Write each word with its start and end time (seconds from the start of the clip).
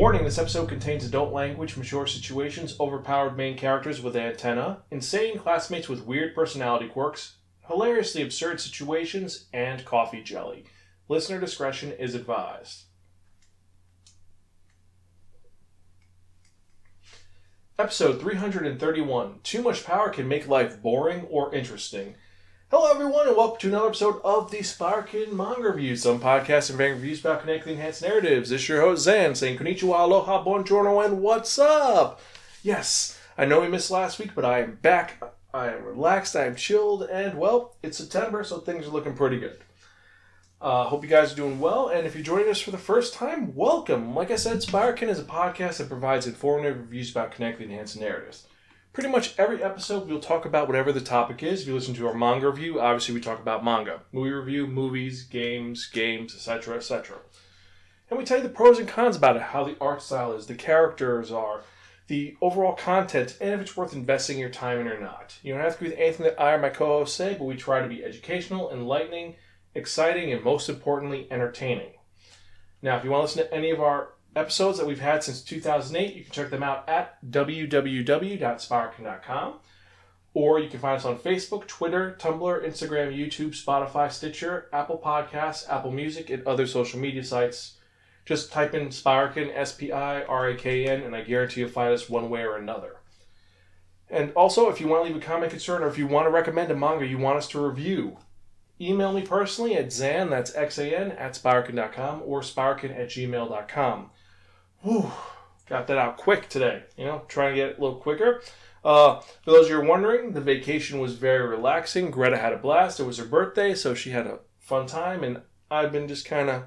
Warning 0.00 0.24
this 0.24 0.38
episode 0.38 0.70
contains 0.70 1.04
adult 1.04 1.30
language, 1.30 1.76
mature 1.76 2.06
situations, 2.06 2.74
overpowered 2.80 3.36
main 3.36 3.54
characters 3.58 4.00
with 4.00 4.16
antenna, 4.16 4.78
insane 4.90 5.36
classmates 5.36 5.90
with 5.90 6.06
weird 6.06 6.34
personality 6.34 6.88
quirks, 6.88 7.34
hilariously 7.68 8.22
absurd 8.22 8.62
situations, 8.62 9.44
and 9.52 9.84
coffee 9.84 10.22
jelly. 10.22 10.64
Listener 11.10 11.38
discretion 11.38 11.92
is 11.92 12.14
advised. 12.14 12.84
Episode 17.78 18.22
331 18.22 19.40
Too 19.42 19.60
Much 19.60 19.84
Power 19.84 20.08
Can 20.08 20.26
Make 20.26 20.48
Life 20.48 20.80
Boring 20.80 21.26
or 21.28 21.54
Interesting. 21.54 22.14
Hello, 22.72 22.88
everyone, 22.88 23.26
and 23.26 23.36
welcome 23.36 23.58
to 23.58 23.66
another 23.66 23.88
episode 23.88 24.20
of 24.22 24.52
the 24.52 24.58
Spiraken 24.58 25.32
Manga 25.32 25.62
Reviews, 25.62 26.02
some 26.04 26.20
podcasts 26.20 26.70
and 26.70 26.78
bang 26.78 26.92
reviews 26.92 27.18
about 27.18 27.40
connecting 27.40 27.74
enhanced 27.74 28.00
narratives. 28.00 28.50
This 28.50 28.62
is 28.62 28.68
your 28.68 28.82
host, 28.82 29.02
Zan, 29.02 29.34
saying 29.34 29.58
konnichiwa, 29.58 29.98
aloha, 29.98 30.44
buongiorno, 30.44 31.04
and 31.04 31.20
what's 31.20 31.58
up? 31.58 32.20
Yes, 32.62 33.20
I 33.36 33.44
know 33.44 33.60
we 33.60 33.66
missed 33.66 33.90
last 33.90 34.20
week, 34.20 34.36
but 34.36 34.44
I 34.44 34.60
am 34.60 34.78
back. 34.82 35.20
I 35.52 35.70
am 35.70 35.82
relaxed, 35.82 36.36
I 36.36 36.46
am 36.46 36.54
chilled, 36.54 37.02
and, 37.02 37.36
well, 37.36 37.74
it's 37.82 37.98
September, 37.98 38.44
so 38.44 38.58
things 38.58 38.86
are 38.86 38.90
looking 38.90 39.16
pretty 39.16 39.40
good. 39.40 39.58
Uh, 40.60 40.84
hope 40.84 41.02
you 41.02 41.10
guys 41.10 41.32
are 41.32 41.36
doing 41.36 41.58
well, 41.58 41.88
and 41.88 42.06
if 42.06 42.14
you're 42.14 42.22
joining 42.22 42.50
us 42.50 42.60
for 42.60 42.70
the 42.70 42.78
first 42.78 43.14
time, 43.14 43.52
welcome. 43.56 44.14
Like 44.14 44.30
I 44.30 44.36
said, 44.36 44.58
Spiraken 44.58 45.08
is 45.08 45.18
a 45.18 45.24
podcast 45.24 45.78
that 45.78 45.88
provides 45.88 46.28
informative 46.28 46.78
reviews 46.78 47.10
about 47.10 47.32
connecting 47.32 47.72
enhanced 47.72 47.98
narratives. 47.98 48.46
Pretty 48.92 49.08
much 49.08 49.38
every 49.38 49.62
episode, 49.62 50.08
we'll 50.08 50.18
talk 50.18 50.44
about 50.44 50.66
whatever 50.66 50.90
the 50.90 51.00
topic 51.00 51.44
is. 51.44 51.62
If 51.62 51.68
you 51.68 51.74
listen 51.74 51.94
to 51.94 52.08
our 52.08 52.14
manga 52.14 52.50
review, 52.50 52.80
obviously 52.80 53.14
we 53.14 53.20
talk 53.20 53.38
about 53.38 53.64
manga. 53.64 54.00
Movie 54.10 54.30
review, 54.30 54.66
movies, 54.66 55.22
games, 55.22 55.86
games, 55.86 56.34
etc., 56.34 56.76
etc. 56.76 57.18
And 58.10 58.18
we 58.18 58.24
tell 58.24 58.38
you 58.38 58.42
the 58.42 58.48
pros 58.48 58.80
and 58.80 58.88
cons 58.88 59.14
about 59.14 59.36
it, 59.36 59.42
how 59.42 59.62
the 59.62 59.76
art 59.80 60.02
style 60.02 60.32
is, 60.32 60.48
the 60.48 60.56
characters 60.56 61.30
are, 61.30 61.62
the 62.08 62.36
overall 62.40 62.72
content, 62.72 63.38
and 63.40 63.50
if 63.50 63.60
it's 63.60 63.76
worth 63.76 63.94
investing 63.94 64.40
your 64.40 64.48
time 64.50 64.80
in 64.80 64.88
or 64.88 64.98
not. 64.98 65.38
You 65.44 65.54
don't 65.54 65.62
have 65.62 65.78
to 65.78 65.84
agree 65.84 65.90
with 65.90 65.98
anything 66.00 66.24
that 66.24 66.40
I 66.40 66.54
or 66.54 66.58
my 66.58 66.70
co-hosts 66.70 67.16
say, 67.16 67.36
but 67.38 67.44
we 67.44 67.54
try 67.54 67.80
to 67.80 67.88
be 67.88 68.04
educational, 68.04 68.72
enlightening, 68.72 69.36
exciting, 69.72 70.32
and 70.32 70.42
most 70.42 70.68
importantly, 70.68 71.28
entertaining. 71.30 71.92
Now, 72.82 72.96
if 72.96 73.04
you 73.04 73.10
want 73.10 73.28
to 73.28 73.38
listen 73.38 73.48
to 73.48 73.54
any 73.54 73.70
of 73.70 73.80
our 73.80 74.14
episodes 74.36 74.78
that 74.78 74.86
we've 74.86 75.00
had 75.00 75.24
since 75.24 75.42
2008. 75.42 76.14
You 76.14 76.22
can 76.24 76.32
check 76.32 76.50
them 76.50 76.62
out 76.62 76.88
at 76.88 77.18
www.spiraken.com. 77.30 79.54
Or 80.32 80.60
you 80.60 80.68
can 80.68 80.78
find 80.78 80.96
us 80.96 81.04
on 81.04 81.18
Facebook, 81.18 81.66
Twitter, 81.66 82.16
Tumblr, 82.20 82.64
Instagram, 82.64 83.12
YouTube, 83.12 83.50
Spotify, 83.50 84.12
Stitcher, 84.12 84.68
Apple 84.72 85.02
Podcasts, 85.04 85.68
Apple 85.68 85.90
Music, 85.90 86.30
and 86.30 86.46
other 86.46 86.68
social 86.68 87.00
media 87.00 87.24
sites. 87.24 87.78
Just 88.24 88.52
type 88.52 88.72
in 88.74 88.90
Spiraken, 88.90 89.50
S 89.52 89.74
P 89.74 89.90
I 89.90 90.22
R 90.22 90.50
A 90.50 90.56
K 90.56 90.86
N, 90.86 91.02
and 91.02 91.16
I 91.16 91.22
guarantee 91.22 91.62
you'll 91.62 91.70
find 91.70 91.92
us 91.92 92.08
one 92.08 92.30
way 92.30 92.42
or 92.42 92.56
another. 92.56 92.98
And 94.08 94.32
also, 94.34 94.68
if 94.68 94.80
you 94.80 94.86
want 94.86 95.04
to 95.04 95.12
leave 95.12 95.20
a 95.20 95.24
comment, 95.24 95.50
concern, 95.50 95.82
or 95.82 95.88
if 95.88 95.98
you 95.98 96.06
want 96.06 96.26
to 96.26 96.30
recommend 96.30 96.70
a 96.70 96.76
manga 96.76 97.04
you 97.06 97.18
want 97.18 97.38
us 97.38 97.48
to 97.48 97.60
review, 97.60 98.18
email 98.80 99.12
me 99.12 99.22
personally 99.22 99.74
at 99.74 99.92
Zan, 99.92 100.30
that's 100.30 100.54
X 100.54 100.78
A 100.78 100.96
N, 100.96 101.10
at 101.12 101.32
Spiraken.com, 101.32 102.22
or 102.24 102.40
Spiraken 102.40 102.96
at 102.96 103.08
gmail.com. 103.08 104.10
Whew, 104.82 105.10
got 105.68 105.86
that 105.88 105.98
out 105.98 106.16
quick 106.16 106.48
today. 106.48 106.84
You 106.96 107.04
know, 107.04 107.22
trying 107.28 107.54
to 107.54 107.56
get 107.56 107.70
it 107.70 107.78
a 107.78 107.80
little 107.80 107.98
quicker. 107.98 108.42
Uh, 108.84 109.20
for 109.42 109.50
those 109.50 109.66
of 109.66 109.70
you 109.70 109.76
who 109.76 109.82
are 109.82 109.86
wondering, 109.86 110.32
the 110.32 110.40
vacation 110.40 111.00
was 111.00 111.14
very 111.14 111.46
relaxing. 111.46 112.10
Greta 112.10 112.38
had 112.38 112.52
a 112.52 112.58
blast. 112.58 112.98
It 112.98 113.04
was 113.04 113.18
her 113.18 113.24
birthday, 113.24 113.74
so 113.74 113.94
she 113.94 114.10
had 114.10 114.26
a 114.26 114.38
fun 114.58 114.86
time, 114.86 115.22
and 115.22 115.42
I've 115.70 115.92
been 115.92 116.08
just 116.08 116.24
kind 116.24 116.48
of 116.48 116.64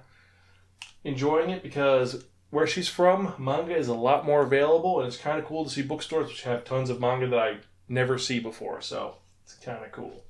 enjoying 1.03 1.49
it 1.49 1.63
because 1.63 2.23
where 2.51 2.67
she's 2.67 2.87
from, 2.87 3.33
manga 3.39 3.75
is 3.75 3.87
a 3.87 3.95
lot 3.95 4.25
more 4.25 4.43
available, 4.43 4.99
and 4.99 5.07
it's 5.07 5.17
kind 5.17 5.39
of 5.39 5.45
cool 5.45 5.63
to 5.63 5.71
see 5.71 5.81
bookstores 5.81 6.27
which 6.27 6.43
have 6.43 6.63
tons 6.63 6.91
of 6.91 7.01
manga 7.01 7.27
that 7.27 7.39
I 7.39 7.57
never 7.89 8.19
see 8.19 8.39
before. 8.39 8.79
So 8.81 9.17
it's 9.43 9.55
kind 9.55 9.83
of 9.83 9.91
cool. 9.91 10.23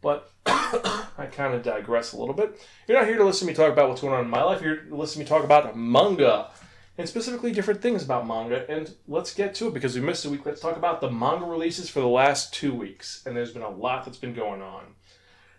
But 0.00 0.30
I 0.46 1.28
kind 1.32 1.54
of 1.54 1.62
digress 1.62 2.12
a 2.12 2.18
little 2.18 2.34
bit. 2.34 2.60
You're 2.86 2.98
not 2.98 3.08
here 3.08 3.18
to 3.18 3.24
listen 3.24 3.48
to 3.48 3.52
me 3.52 3.56
talk 3.56 3.72
about 3.72 3.88
what's 3.88 4.00
going 4.00 4.14
on 4.14 4.24
in 4.24 4.30
my 4.30 4.42
life. 4.42 4.62
You're 4.62 4.76
here 4.76 4.84
to 4.84 4.96
listen 4.96 5.14
to 5.14 5.18
me 5.24 5.28
talk 5.28 5.44
about 5.44 5.76
manga 5.76 6.50
and 6.96 7.08
specifically 7.08 7.52
different 7.52 7.82
things 7.82 8.04
about 8.04 8.26
manga. 8.26 8.70
And 8.70 8.94
let's 9.08 9.34
get 9.34 9.54
to 9.56 9.68
it 9.68 9.74
because 9.74 9.94
we 9.94 10.00
missed 10.00 10.24
a 10.24 10.30
week. 10.30 10.46
Let's 10.46 10.60
talk 10.60 10.76
about 10.76 11.00
the 11.00 11.10
manga 11.10 11.44
releases 11.44 11.90
for 11.90 12.00
the 12.00 12.08
last 12.08 12.54
two 12.54 12.74
weeks. 12.74 13.22
And 13.26 13.36
there's 13.36 13.52
been 13.52 13.62
a 13.62 13.70
lot 13.70 14.04
that's 14.04 14.18
been 14.18 14.34
going 14.34 14.62
on. 14.62 14.94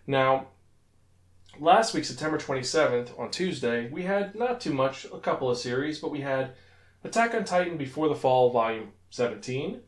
Now, 0.06 0.48
last 1.58 1.92
week, 1.92 2.04
September 2.04 2.38
27th, 2.38 3.18
on 3.18 3.30
Tuesday, 3.30 3.88
we 3.90 4.04
had 4.04 4.34
not 4.34 4.60
too 4.60 4.72
much, 4.72 5.04
a 5.06 5.18
couple 5.18 5.50
of 5.50 5.58
series, 5.58 5.98
but 5.98 6.10
we 6.10 6.20
had 6.20 6.52
Attack 7.04 7.34
on 7.34 7.44
Titan 7.44 7.76
Before 7.76 8.08
the 8.08 8.14
Fall, 8.14 8.50
Volume 8.50 8.92
17, 9.10 9.80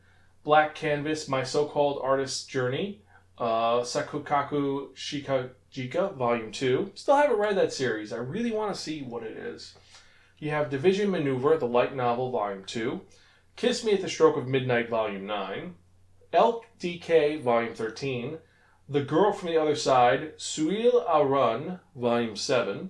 Black 0.43 0.75
Canvas, 0.75 1.27
My 1.27 1.43
So 1.43 1.65
Called 1.65 1.99
Artist's 2.03 2.45
Journey, 2.45 3.01
uh, 3.39 3.81
Kakukaku 3.81 4.93
Shikajika, 4.93 6.15
Volume 6.15 6.51
2. 6.51 6.91
Still 6.95 7.15
haven't 7.15 7.39
read 7.39 7.57
that 7.57 7.73
series. 7.73 8.13
I 8.13 8.17
really 8.17 8.51
want 8.51 8.73
to 8.73 8.79
see 8.79 9.01
what 9.01 9.23
it 9.23 9.35
is. 9.35 9.75
You 10.39 10.51
have 10.51 10.69
Division 10.69 11.11
Maneuver, 11.11 11.57
the 11.57 11.67
light 11.67 11.93
novel, 11.93 12.31
Volume 12.31 12.63
2, 12.63 13.01
Kiss 13.57 13.83
Me 13.83 13.91
at 13.91 14.01
the 14.01 14.07
Stroke 14.07 14.37
of 14.37 14.47
Midnight, 14.47 14.89
Volume 14.89 15.25
9, 15.25 15.75
Elk 16.31 16.65
DK, 16.79 17.41
Volume 17.41 17.73
13, 17.73 18.37
The 18.87 19.03
Girl 19.03 19.33
from 19.33 19.49
the 19.49 19.57
Other 19.61 19.75
Side, 19.75 20.37
Suil 20.37 21.03
Run, 21.29 21.81
Volume 21.93 22.37
7, 22.37 22.89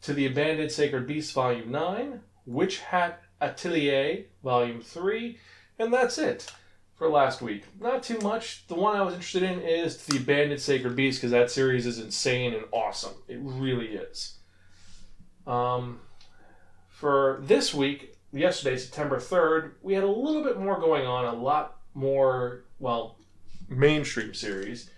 To 0.00 0.14
the 0.14 0.24
Abandoned 0.24 0.72
Sacred 0.72 1.06
Beast, 1.06 1.34
Volume 1.34 1.70
9, 1.70 2.20
Witch 2.46 2.80
Hat 2.80 3.22
Atelier, 3.38 4.24
Volume 4.42 4.80
3, 4.80 5.38
and 5.78 5.92
that's 5.92 6.16
it 6.16 6.50
for 6.94 7.10
last 7.10 7.42
week. 7.42 7.64
Not 7.78 8.02
too 8.02 8.18
much. 8.20 8.66
The 8.66 8.74
one 8.74 8.96
I 8.96 9.02
was 9.02 9.12
interested 9.12 9.42
in 9.42 9.60
is 9.60 9.98
The 10.06 10.16
Abandoned 10.16 10.62
Sacred 10.62 10.96
Beast 10.96 11.20
because 11.20 11.32
that 11.32 11.50
series 11.50 11.84
is 11.84 11.98
insane 11.98 12.54
and 12.54 12.64
awesome. 12.72 13.14
It 13.28 13.40
really 13.42 13.88
is. 13.88 14.38
Um, 15.46 16.00
for 16.98 17.38
this 17.42 17.72
week, 17.72 18.16
yesterday, 18.32 18.76
September 18.76 19.18
3rd, 19.18 19.70
we 19.82 19.94
had 19.94 20.02
a 20.02 20.10
little 20.10 20.42
bit 20.42 20.58
more 20.58 20.80
going 20.80 21.06
on, 21.06 21.26
a 21.26 21.32
lot 21.32 21.76
more, 21.94 22.64
well, 22.80 23.18
mainstream 23.68 24.34
series. 24.34 24.90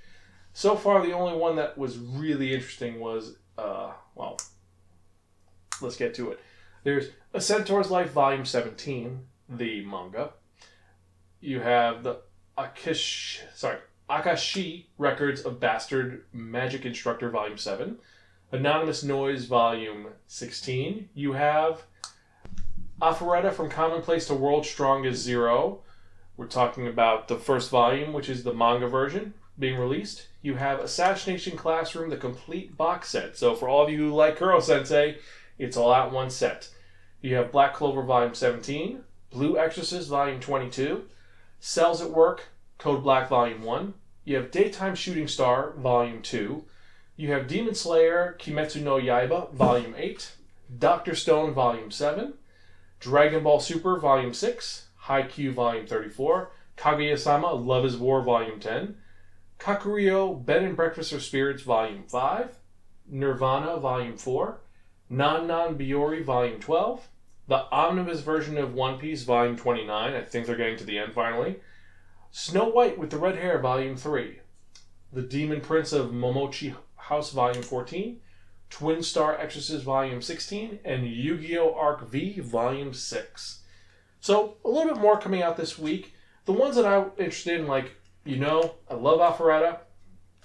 So 0.54 0.76
far, 0.76 1.04
the 1.04 1.12
only 1.12 1.36
one 1.36 1.56
that 1.56 1.76
was 1.76 1.98
really 1.98 2.54
interesting 2.54 3.00
was, 3.00 3.36
uh, 3.58 3.92
well, 4.14 4.38
let's 5.82 5.96
get 5.96 6.14
to 6.14 6.30
it. 6.30 6.40
There's 6.84 7.10
A 7.34 7.40
Centaur's 7.40 7.90
Life, 7.90 8.12
Volume 8.12 8.46
17, 8.46 9.20
the 9.50 9.84
manga. 9.84 10.30
You 11.38 11.60
have 11.60 12.02
the 12.02 12.22
Akish, 12.56 13.40
sorry, 13.54 13.76
Akashic 14.08 14.86
Records 14.96 15.42
of 15.42 15.60
Bastard 15.60 16.24
Magic 16.32 16.86
Instructor, 16.86 17.28
Volume 17.28 17.58
7. 17.58 17.98
Anonymous 18.52 19.04
Noise, 19.04 19.44
Volume 19.44 20.08
16. 20.26 21.10
You 21.14 21.34
have 21.34 21.82
Arifureta 23.00 23.50
from 23.50 23.70
Commonplace 23.70 24.26
to 24.26 24.34
World's 24.34 24.68
Strongest 24.68 25.22
Zero. 25.22 25.80
We're 26.36 26.46
talking 26.46 26.86
about 26.86 27.28
the 27.28 27.36
first 27.36 27.70
volume, 27.70 28.12
which 28.12 28.28
is 28.28 28.44
the 28.44 28.52
manga 28.52 28.88
version 28.88 29.32
being 29.58 29.78
released. 29.78 30.26
You 30.42 30.56
have 30.56 30.80
Assassination 30.80 31.56
Classroom, 31.56 32.10
the 32.10 32.18
complete 32.18 32.76
box 32.76 33.08
set. 33.08 33.38
So 33.38 33.54
for 33.54 33.68
all 33.68 33.84
of 33.84 33.90
you 33.90 33.98
who 33.98 34.14
like 34.14 34.36
Koro 34.36 34.60
Sensei, 34.60 35.16
it's 35.58 35.78
all 35.78 35.92
out 35.92 36.12
one 36.12 36.28
set. 36.28 36.68
You 37.22 37.36
have 37.36 37.52
Black 37.52 37.74
Clover 37.74 38.02
Volume 38.02 38.34
17, 38.34 39.02
Blue 39.30 39.56
Exorcist 39.56 40.08
Volume 40.10 40.40
22, 40.40 41.04
Cells 41.58 42.02
at 42.02 42.10
Work, 42.10 42.48
Code 42.76 43.02
Black 43.02 43.30
Volume 43.30 43.62
1. 43.62 43.94
You 44.24 44.36
have 44.36 44.50
Daytime 44.50 44.94
Shooting 44.94 45.28
Star 45.28 45.72
Volume 45.72 46.20
2. 46.20 46.64
You 47.16 47.32
have 47.32 47.48
Demon 47.48 47.74
Slayer 47.74 48.36
Kimetsu 48.38 48.82
no 48.82 48.96
Yaiba 48.96 49.52
Volume 49.52 49.94
8, 49.96 50.32
Doctor 50.78 51.14
Stone 51.14 51.54
Volume 51.54 51.90
7, 51.90 52.34
Dragon 53.00 53.42
Ball 53.42 53.60
Super 53.60 53.98
Volume 53.98 54.34
6, 54.34 54.88
Haikyuu 55.06 55.54
Volume 55.54 55.86
34, 55.86 56.50
Kaguya-sama 56.76 57.50
Love 57.54 57.86
is 57.86 57.96
War 57.96 58.20
Volume 58.20 58.60
10, 58.60 58.94
Kakuriyo 59.58 60.44
Bed 60.44 60.62
and 60.62 60.76
Breakfast 60.76 61.10
of 61.12 61.22
Spirits 61.22 61.62
Volume 61.62 62.04
5, 62.06 62.58
Nirvana 63.08 63.78
Volume 63.78 64.18
4, 64.18 64.60
Non 65.08 65.46
Non 65.46 65.78
Biyori 65.78 66.22
Volume 66.22 66.60
12, 66.60 67.08
the 67.48 67.64
omnibus 67.72 68.20
version 68.20 68.58
of 68.58 68.74
One 68.74 68.98
Piece 68.98 69.22
Volume 69.22 69.56
29, 69.56 70.12
I 70.12 70.22
think 70.22 70.46
they're 70.46 70.54
getting 70.54 70.76
to 70.76 70.84
the 70.84 70.98
end 70.98 71.14
finally, 71.14 71.60
Snow 72.30 72.68
White 72.68 72.98
with 72.98 73.08
the 73.08 73.16
Red 73.16 73.36
Hair 73.36 73.60
Volume 73.60 73.96
3, 73.96 74.40
The 75.14 75.22
Demon 75.22 75.62
Prince 75.62 75.94
of 75.94 76.10
Momochi 76.10 76.76
House 76.96 77.32
Volume 77.32 77.62
14, 77.62 78.20
Twin 78.70 79.02
Star 79.02 79.36
Exorcist 79.36 79.84
Volume 79.84 80.22
16, 80.22 80.78
and 80.84 81.06
Yu 81.06 81.36
Gi 81.36 81.58
Oh! 81.58 81.74
Arc 81.74 82.08
V 82.08 82.40
Volume 82.40 82.94
6. 82.94 83.62
So, 84.20 84.56
a 84.64 84.68
little 84.68 84.94
bit 84.94 85.02
more 85.02 85.18
coming 85.18 85.42
out 85.42 85.56
this 85.56 85.78
week. 85.78 86.14
The 86.44 86.52
ones 86.52 86.76
that 86.76 86.86
I'm 86.86 87.10
interested 87.18 87.60
in, 87.60 87.66
like, 87.66 87.92
you 88.24 88.36
know, 88.36 88.74
I 88.88 88.94
love 88.94 89.20
Arifureta, 89.20 89.78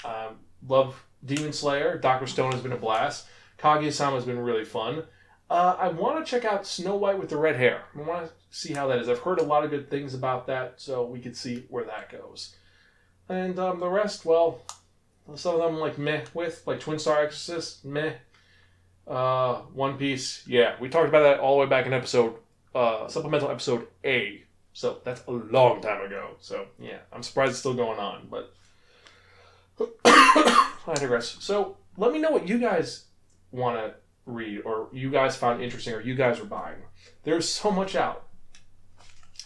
um, 0.03 0.37
love 0.67 1.05
Demon 1.23 1.53
Slayer, 1.53 1.97
Dr. 1.97 2.27
Stone 2.27 2.51
has 2.51 2.61
been 2.61 2.71
a 2.71 2.77
blast, 2.77 3.27
Kaguya 3.57 3.91
sama 3.91 4.15
has 4.15 4.25
been 4.25 4.39
really 4.39 4.65
fun. 4.65 5.03
Uh, 5.49 5.75
I 5.79 5.89
want 5.89 6.23
to 6.23 6.29
check 6.29 6.43
out 6.43 6.65
Snow 6.65 6.95
White 6.95 7.19
with 7.19 7.29
the 7.29 7.37
red 7.37 7.55
hair. 7.55 7.83
I 7.95 8.01
want 8.01 8.25
to 8.25 8.33
see 8.49 8.73
how 8.73 8.87
that 8.87 8.99
is. 8.99 9.07
I've 9.07 9.19
heard 9.19 9.39
a 9.39 9.43
lot 9.43 9.63
of 9.63 9.69
good 9.69 9.89
things 9.89 10.13
about 10.13 10.47
that, 10.47 10.81
so 10.81 11.05
we 11.05 11.19
could 11.19 11.37
see 11.37 11.65
where 11.69 11.85
that 11.85 12.11
goes. 12.11 12.55
And 13.29 13.59
um, 13.59 13.79
the 13.79 13.89
rest, 13.89 14.25
well, 14.25 14.61
some 15.35 15.55
of 15.55 15.61
them 15.61 15.79
like 15.79 15.97
meh 15.97 16.25
with, 16.33 16.63
like 16.65 16.79
Twin 16.79 16.99
Star 16.99 17.23
Exorcist, 17.23 17.83
meh. 17.85 18.13
Uh, 19.07 19.61
One 19.73 19.97
Piece, 19.97 20.43
yeah, 20.47 20.75
we 20.79 20.89
talked 20.89 21.09
about 21.09 21.23
that 21.23 21.39
all 21.39 21.57
the 21.57 21.61
way 21.61 21.69
back 21.69 21.85
in 21.85 21.93
episode, 21.93 22.35
uh, 22.73 23.07
supplemental 23.07 23.51
episode 23.51 23.87
A. 24.03 24.41
So 24.73 24.99
that's 25.03 25.23
a 25.27 25.31
long 25.31 25.81
time 25.81 26.03
ago. 26.05 26.31
So 26.39 26.65
yeah, 26.79 26.97
I'm 27.13 27.23
surprised 27.23 27.51
it's 27.51 27.59
still 27.59 27.75
going 27.75 27.99
on, 27.99 28.27
but 28.29 28.53
I 30.05 30.93
digress. 30.95 31.37
So 31.39 31.77
let 31.97 32.11
me 32.11 32.19
know 32.19 32.31
what 32.31 32.47
you 32.47 32.57
guys 32.57 33.05
want 33.51 33.77
to 33.77 33.93
read 34.25 34.61
or 34.65 34.89
you 34.91 35.09
guys 35.09 35.35
found 35.35 35.61
interesting 35.61 35.93
or 35.93 36.01
you 36.01 36.15
guys 36.15 36.39
are 36.39 36.45
buying. 36.45 36.77
There's 37.23 37.47
so 37.47 37.71
much 37.71 37.95
out. 37.95 38.25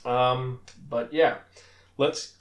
Um, 0.05 0.61
but 0.89 1.13
yeah, 1.13 1.37
let's 1.97 2.33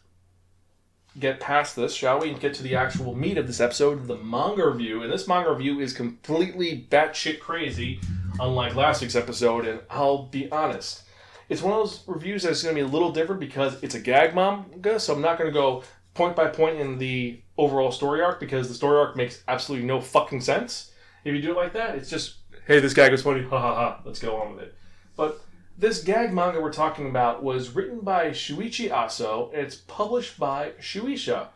get 1.19 1.41
past 1.41 1.77
this, 1.77 1.95
shall 1.95 2.21
we, 2.21 2.31
and 2.31 2.41
get 2.41 2.55
to 2.55 2.63
the 2.63 2.75
actual 2.75 3.15
meat 3.15 3.39
of 3.39 3.47
this 3.47 3.61
episode, 3.61 4.07
the 4.07 4.17
manga 4.17 4.69
review. 4.69 5.03
And 5.03 5.13
this 5.13 5.29
manga 5.29 5.51
review 5.51 5.81
is 5.81 5.93
completely 5.93 6.87
batshit 6.91 7.41
crazy, 7.41 8.01
unlike 8.41 8.75
last 8.75 9.03
week's 9.03 9.17
episode. 9.17 9.67
And 9.67 9.81
I'll 9.91 10.25
be 10.25 10.51
honest, 10.51 11.03
it's 11.49 11.63
one 11.63 11.73
of 11.73 11.79
those 11.81 12.03
reviews 12.07 12.43
that's 12.43 12.63
going 12.63 12.75
to 12.75 12.83
be 12.83 12.87
a 12.87 12.91
little 12.91 13.13
different 13.13 13.41
because 13.41 13.83
it's 13.83 13.95
a 13.95 14.01
gag 14.01 14.35
manga, 14.35 15.01
so 15.01 15.15
I'm 15.15 15.23
not 15.23 15.39
going 15.39 15.51
to 15.51 15.59
go 15.59 15.83
point 16.15 16.35
by 16.35 16.49
point 16.49 16.79
in 16.79 16.99
the 16.99 17.41
overall 17.57 17.93
story 17.93 18.21
arc 18.21 18.41
because 18.41 18.69
the 18.69 18.75
story 18.75 18.99
arc 18.99 19.17
makes 19.17 19.43
absolutely 19.49 19.87
no 19.87 20.01
fucking 20.01 20.41
sense. 20.41 20.93
If 21.25 21.35
you 21.35 21.43
do 21.43 21.53
it 21.53 21.57
like 21.57 21.73
that, 21.75 21.97
it's 21.97 22.11
just, 22.11 22.37
hey, 22.67 22.81
this 22.81 22.95
gag 22.95 23.13
was 23.13 23.23
funny, 23.23 23.43
ha 23.43 23.59
ha 23.61 23.75
ha, 23.75 24.01
let's 24.05 24.19
go 24.19 24.37
on 24.41 24.55
with 24.55 24.65
it. 24.65 24.75
But 25.17 25.41
this 25.79 26.03
gag 26.03 26.35
manga 26.35 26.61
we're 26.61 26.73
talking 26.73 27.09
about 27.09 27.43
was 27.43 27.71
written 27.71 28.01
by 28.01 28.31
Shuichi 28.31 28.91
Aso, 28.91 29.53
and 29.53 29.63
it's 29.63 29.77
published 29.77 30.39
by 30.39 30.73
Shueisha. 30.81 31.47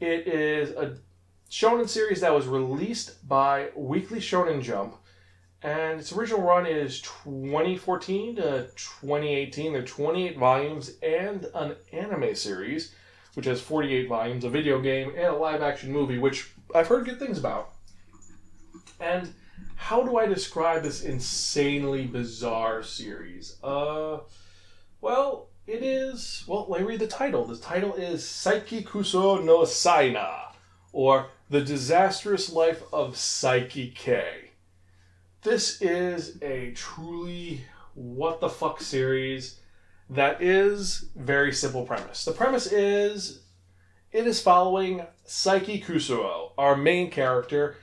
It 0.00 0.26
is 0.26 0.70
a 0.70 0.98
shonen 1.48 1.88
series 1.88 2.20
that 2.22 2.34
was 2.34 2.48
released 2.48 3.26
by 3.28 3.68
Weekly 3.76 4.18
Shonen 4.18 4.62
Jump, 4.62 4.96
and 5.62 6.00
its 6.00 6.12
original 6.12 6.42
run 6.42 6.66
is 6.66 7.02
2014 7.02 8.34
to 8.36 8.42
2018. 8.74 9.72
There 9.72 9.82
are 9.82 9.86
28 9.86 10.38
volumes 10.38 10.94
and 11.00 11.46
an 11.54 11.76
anime 11.92 12.34
series, 12.34 12.92
which 13.34 13.46
has 13.46 13.60
48 13.60 14.08
volumes, 14.08 14.42
a 14.42 14.50
video 14.50 14.80
game, 14.80 15.10
and 15.10 15.26
a 15.26 15.36
live 15.36 15.62
action 15.62 15.92
movie, 15.92 16.18
which 16.18 16.50
I've 16.74 16.88
heard 16.88 17.04
good 17.04 17.20
things 17.20 17.38
about. 17.38 17.70
And 18.98 19.32
how 19.82 20.04
do 20.04 20.16
I 20.16 20.26
describe 20.26 20.84
this 20.84 21.02
insanely 21.02 22.06
bizarre 22.06 22.84
series? 22.84 23.56
Uh, 23.64 24.20
well, 25.00 25.48
it 25.66 25.82
is. 25.82 26.44
Well, 26.46 26.66
let 26.68 26.82
me 26.82 26.86
read 26.86 27.00
the 27.00 27.08
title. 27.08 27.44
The 27.44 27.56
title 27.56 27.94
is 27.94 28.22
Saiki 28.22 28.84
Kusuo 28.84 29.44
no 29.44 29.64
Saina, 29.64 30.52
or 30.92 31.30
The 31.50 31.62
Disastrous 31.62 32.52
Life 32.52 32.84
of 32.92 33.16
Saiki 33.16 33.92
K. 33.92 34.50
This 35.42 35.82
is 35.82 36.38
a 36.40 36.70
truly 36.76 37.64
what 37.94 38.40
the 38.40 38.48
fuck 38.48 38.80
series 38.80 39.58
that 40.08 40.40
is 40.40 41.06
very 41.16 41.52
simple 41.52 41.84
premise. 41.84 42.24
The 42.24 42.30
premise 42.30 42.70
is 42.70 43.42
it 44.12 44.28
is 44.28 44.40
following 44.40 45.04
Saiki 45.26 45.84
Kusuo, 45.84 46.52
our 46.56 46.76
main 46.76 47.10
character, 47.10 47.74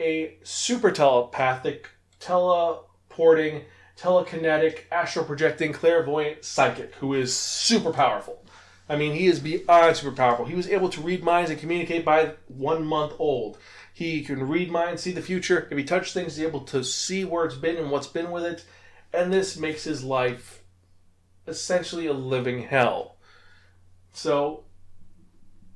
a 0.00 0.38
super 0.42 0.90
telepathic, 0.90 1.88
teleporting, 2.20 3.62
telekinetic, 3.96 4.80
astral 4.92 5.24
projecting, 5.24 5.72
clairvoyant 5.72 6.44
psychic 6.44 6.94
who 6.96 7.14
is 7.14 7.36
super 7.36 7.92
powerful. 7.92 8.44
I 8.88 8.96
mean, 8.96 9.14
he 9.14 9.26
is 9.26 9.40
beyond 9.40 9.96
super 9.96 10.14
powerful. 10.14 10.46
He 10.46 10.54
was 10.54 10.68
able 10.68 10.88
to 10.90 11.00
read 11.00 11.22
minds 11.22 11.50
and 11.50 11.60
communicate 11.60 12.04
by 12.04 12.34
one 12.46 12.84
month 12.86 13.12
old. 13.18 13.58
He 13.92 14.22
can 14.22 14.48
read 14.48 14.70
minds, 14.70 15.02
see 15.02 15.12
the 15.12 15.20
future. 15.20 15.68
If 15.70 15.76
he 15.76 15.84
touches 15.84 16.12
things, 16.12 16.36
he's 16.36 16.46
able 16.46 16.60
to 16.62 16.82
see 16.84 17.24
where 17.24 17.44
it's 17.44 17.56
been 17.56 17.76
and 17.76 17.90
what's 17.90 18.06
been 18.06 18.30
with 18.30 18.44
it. 18.44 18.64
And 19.12 19.32
this 19.32 19.58
makes 19.58 19.84
his 19.84 20.04
life 20.04 20.62
essentially 21.46 22.06
a 22.06 22.12
living 22.12 22.62
hell. 22.62 23.16
So 24.12 24.64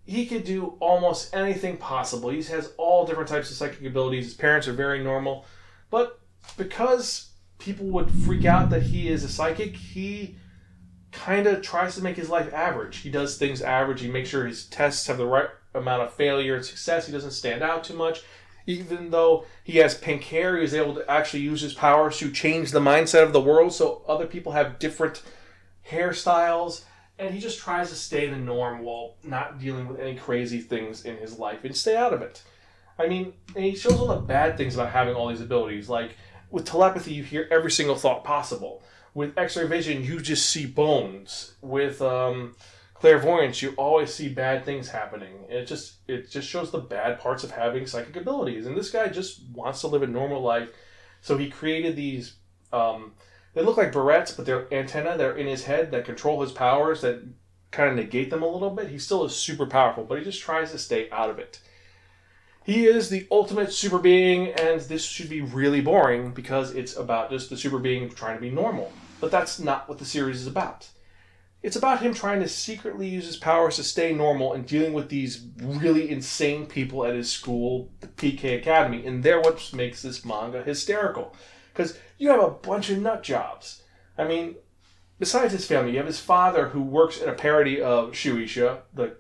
he 0.05 0.27
could 0.27 0.45
do 0.45 0.77
almost 0.81 1.35
anything 1.35 1.77
possible. 1.77 2.31
He 2.31 2.43
has 2.43 2.73
all 2.77 3.07
different 3.07 3.29
types 3.29 3.51
of 3.51 3.57
psychic 3.57 3.85
abilities. 3.85 4.25
His 4.25 4.35
parents 4.35 4.67
are 4.67 4.73
very 4.73 5.03
normal, 5.03 5.47
but 5.91 6.21
because 6.57 7.31
people 7.59 7.87
would 7.87 8.11
freak 8.11 8.45
out 8.45 8.71
that 8.71 8.83
he 8.83 9.09
is 9.09 9.23
a 9.23 9.29
psychic, 9.29 9.77
he 9.77 10.37
kind 11.13 11.47
of 11.47 11.63
tries 11.63 11.95
to 11.95 12.03
make 12.03 12.17
his 12.17 12.29
life 12.29 12.53
average. 12.53 12.99
He 12.99 13.11
does 13.11 13.39
things 13.39 13.63
average. 13.63 14.01
He 14.01 14.11
makes 14.11 14.31
sure 14.31 14.47
his 14.47 14.67
tests 14.67 15.07
have 15.07 15.19
the 15.19 15.27
right 15.27 15.49
amount 15.75 16.03
of 16.03 16.13
failure 16.15 16.57
and 16.57 16.65
success. 16.65 17.07
He 17.07 17.13
doesn't 17.13 17.31
stand 17.31 17.63
out 17.63 17.85
too 17.85 17.95
much. 17.95 18.23
Even 18.67 19.11
though 19.11 19.45
he 19.63 19.79
has 19.79 19.95
pink 19.95 20.25
hair, 20.25 20.57
he 20.57 20.65
is 20.65 20.75
able 20.75 20.95
to 20.95 21.11
actually 21.11 21.43
use 21.43 21.61
his 21.61 21.75
powers 21.75 22.19
to 22.19 22.31
change 22.31 22.71
the 22.71 22.81
mindset 22.81 23.25
of 23.25 23.33
the 23.33 23.41
world 23.41 23.73
so 23.73 24.03
other 24.07 24.27
people 24.27 24.53
have 24.53 24.79
different 24.79 25.23
hairstyles 25.89 26.83
and 27.19 27.35
he 27.35 27.41
just 27.41 27.59
tries 27.59 27.91
to 27.91 27.95
stay 27.95 28.29
the 28.29 28.37
norm 28.37 28.81
while 28.81 29.17
not 29.23 29.59
dealing 29.59 29.87
with 29.89 30.01
any 30.01 30.17
crazy 30.17 30.61
things 30.61 31.05
in 31.05 31.17
his 31.17 31.39
life 31.39 31.65
and 31.65 31.77
stay 31.77 31.97
out 31.97 32.13
of 32.13 32.23
it. 32.23 32.43
I 32.99 33.07
mean, 33.07 33.35
and 33.55 33.65
he 33.65 33.75
shows 33.75 33.95
all 33.95 34.09
the 34.09 34.17
bad 34.17 34.57
things 34.57 34.75
about 34.75 34.91
having 34.91 35.15
all 35.15 35.29
these 35.29 35.41
abilities. 35.41 35.89
Like 35.89 36.17
with 36.51 36.65
telepathy, 36.65 37.13
you 37.13 37.23
hear 37.23 37.49
every 37.51 37.71
single 37.71 37.97
thought 37.97 38.25
possible. 38.25 38.83
With 39.15 39.37
X-ray 39.37 39.67
vision, 39.67 40.05
you 40.05 40.21
just 40.21 40.49
see 40.49 40.67
bones. 40.67 41.55
With 41.61 42.01
um, 42.01 42.55
clairvoyance, 42.95 43.61
you 43.61 43.75
always 43.77 44.13
see 44.13 44.29
bad 44.29 44.65
things 44.65 44.89
happening. 44.89 45.45
It 45.49 45.67
just 45.67 45.97
it 46.09 46.31
just 46.31 46.49
shows 46.49 46.71
the 46.71 46.79
bad 46.79 47.19
parts 47.19 47.45
of 47.45 47.51
having 47.51 47.87
psychic 47.87 48.17
abilities. 48.17 48.67
And 48.67 48.77
this 48.77 48.91
guy 48.91 49.09
just 49.09 49.43
wants 49.53 49.81
to 49.83 49.89
live 49.89 50.03
a 50.03 50.07
normal 50.07 50.41
life, 50.41 50.71
so 51.21 51.37
he 51.37 51.51
created 51.51 51.97
these. 51.97 52.37
Um, 52.73 53.13
they 53.55 53.63
look 53.63 53.77
like 53.77 53.93
barrettes, 53.93 54.37
but 54.37 54.47
they're 54.47 54.73
antenna 54.73 55.17
They're 55.17 55.37
in 55.37 55.47
his 55.47 55.65
head 55.65 55.91
that 55.91 56.05
control 56.05 56.41
his 56.43 56.53
powers 56.53 57.03
that 57.03 57.23
kind 57.71 57.91
of 57.91 57.97
negate 57.97 58.31
them 58.31 58.43
a 58.43 58.49
little 58.49 58.71
bit. 58.71 58.89
He 58.89 58.99
still 58.99 59.25
is 59.25 59.35
super 59.35 59.67
powerful, 59.67 60.05
but 60.05 60.19
he 60.19 60.25
just 60.25 60.41
tries 60.41 60.73
to 60.73 60.79
stay 60.79 61.11
out 61.11 61.31
of 61.31 61.39
it. 61.39 61.61
He 62.65 62.87
is 62.87 63.09
the 63.09 63.27
ultimate 63.31 63.73
super 63.73 63.99
being, 63.99 64.49
and 64.53 64.81
this 64.83 65.05
should 65.05 65.29
be 65.29 65.41
really 65.41 65.81
boring 65.81 66.33
because 66.33 66.75
it's 66.75 66.97
about 66.97 67.31
just 67.31 67.51
the 67.51 67.57
super 67.57 67.79
being 67.79 68.09
trying 68.09 68.37
to 68.37 68.41
be 68.41 68.51
normal. 68.51 68.93
But 69.21 69.31
that's 69.31 69.59
not 69.59 69.89
what 69.89 69.99
the 69.99 70.05
series 70.05 70.41
is 70.41 70.47
about. 70.47 70.89
It's 71.63 71.77
about 71.77 72.03
him 72.03 72.13
trying 72.13 72.41
to 72.41 72.49
secretly 72.49 73.09
use 73.09 73.27
his 73.27 73.37
powers 73.37 73.77
to 73.77 73.85
stay 73.85 74.13
normal 74.13 74.53
and 74.53 74.67
dealing 74.67 74.93
with 74.93 75.09
these 75.09 75.47
really 75.59 76.11
insane 76.11 76.67
people 76.67 77.05
at 77.05 77.15
his 77.15 77.31
school, 77.31 77.91
the 78.01 78.09
PK 78.09 78.59
Academy. 78.59 79.07
And 79.07 79.23
they're 79.23 79.41
what 79.41 79.73
makes 79.73 80.03
this 80.03 80.25
manga 80.25 80.63
hysterical. 80.63 81.37
Because 81.73 81.99
you 82.19 82.29
have 82.29 82.43
a 82.43 82.51
bunch 82.51 82.91
of 82.91 82.99
nut 82.99 83.23
jobs. 83.23 83.83
I 84.19 84.25
mean, 84.25 84.57
besides 85.19 85.53
his 85.53 85.67
family, 85.67 85.93
you 85.93 85.99
have 85.99 86.07
his 86.07 86.21
father 86.21 86.69
who 86.69 86.83
works 86.83 87.21
in 87.21 87.29
a 87.29 87.35
parody 87.35 87.81
of 87.81 88.13
Shueisha, 88.13 88.81
the 88.95 89.17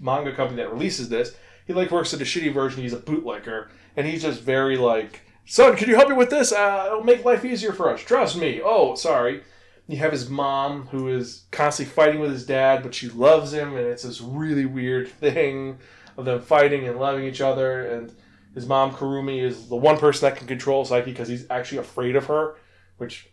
manga 0.00 0.34
company 0.34 0.62
that 0.62 0.72
releases 0.72 1.08
this. 1.08 1.36
He 1.66 1.72
like 1.72 1.90
works 1.90 2.14
at 2.14 2.20
a 2.20 2.24
shitty 2.24 2.52
version. 2.52 2.82
He's 2.82 2.92
a 2.92 2.98
bootlegger, 2.98 3.70
and 3.96 4.06
he's 4.06 4.22
just 4.22 4.42
very 4.42 4.76
like, 4.76 5.22
"Son, 5.44 5.76
can 5.76 5.88
you 5.88 5.96
help 5.96 6.08
me 6.08 6.14
with 6.14 6.30
this? 6.30 6.52
Uh, 6.52 6.84
it'll 6.86 7.04
make 7.04 7.24
life 7.24 7.44
easier 7.44 7.72
for 7.72 7.90
us. 7.90 8.00
Trust 8.00 8.36
me." 8.36 8.60
Oh, 8.62 8.94
sorry. 8.94 9.42
You 9.88 9.98
have 9.98 10.12
his 10.12 10.28
mom 10.28 10.88
who 10.88 11.08
is 11.08 11.44
constantly 11.52 11.92
fighting 11.92 12.20
with 12.20 12.32
his 12.32 12.46
dad, 12.46 12.82
but 12.82 12.94
she 12.94 13.08
loves 13.08 13.52
him, 13.52 13.76
and 13.76 13.86
it's 13.86 14.02
this 14.02 14.20
really 14.20 14.66
weird 14.66 15.08
thing 15.08 15.78
of 16.16 16.24
them 16.24 16.40
fighting 16.40 16.86
and 16.88 16.98
loving 16.98 17.24
each 17.24 17.40
other. 17.40 17.86
And 17.86 18.12
his 18.56 18.66
mom, 18.66 18.90
Kurumi 18.90 19.42
is 19.42 19.68
the 19.68 19.76
one 19.76 19.98
person 19.98 20.26
that 20.26 20.38
can 20.38 20.46
control 20.46 20.86
Saiki 20.86 21.04
because 21.04 21.28
he's 21.28 21.44
actually 21.50 21.78
afraid 21.78 22.16
of 22.16 22.24
her, 22.24 22.56
which 22.96 23.28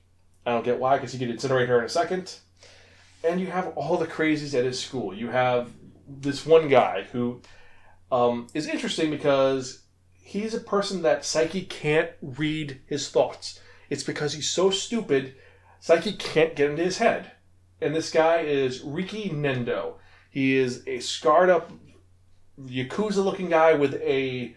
I 0.45 0.51
don't 0.51 0.65
get 0.65 0.79
why, 0.79 0.97
because 0.97 1.13
he 1.13 1.17
could 1.17 1.33
incinerate 1.33 1.69
her 1.69 1.79
in 1.79 1.85
a 1.85 1.89
second. 1.89 2.35
And 3.23 3.39
you 3.39 3.47
have 3.47 3.71
all 3.77 3.95
the 3.95 4.05
crazies 4.05 4.53
at 4.53 4.65
his 4.65 4.81
school. 4.81 5.15
You 5.15 5.29
have 5.29 5.71
this 6.05 6.45
one 6.45 6.67
guy 6.67 7.03
who 7.13 7.41
um, 8.11 8.47
is 8.53 8.67
interesting 8.67 9.09
because 9.09 9.83
he's 10.21 10.53
a 10.53 10.59
person 10.59 11.03
that 11.03 11.21
Saiki 11.21 11.69
can't 11.69 12.09
read 12.21 12.81
his 12.85 13.09
thoughts. 13.09 13.61
It's 13.89 14.03
because 14.03 14.33
he's 14.33 14.49
so 14.49 14.71
stupid 14.71 15.35
Saiki 15.81 16.19
can't 16.19 16.53
get 16.53 16.69
into 16.69 16.83
his 16.83 16.97
head. 16.97 17.31
And 17.79 17.95
this 17.95 18.11
guy 18.11 18.39
is 18.39 18.81
Riki 18.81 19.29
Nendo. 19.29 19.95
He 20.29 20.57
is 20.57 20.83
a 20.85 20.99
scarred 20.99 21.49
up 21.49 21.71
Yakuza 22.61 23.23
looking 23.23 23.49
guy 23.49 23.73
with 23.73 23.95
a 23.95 24.55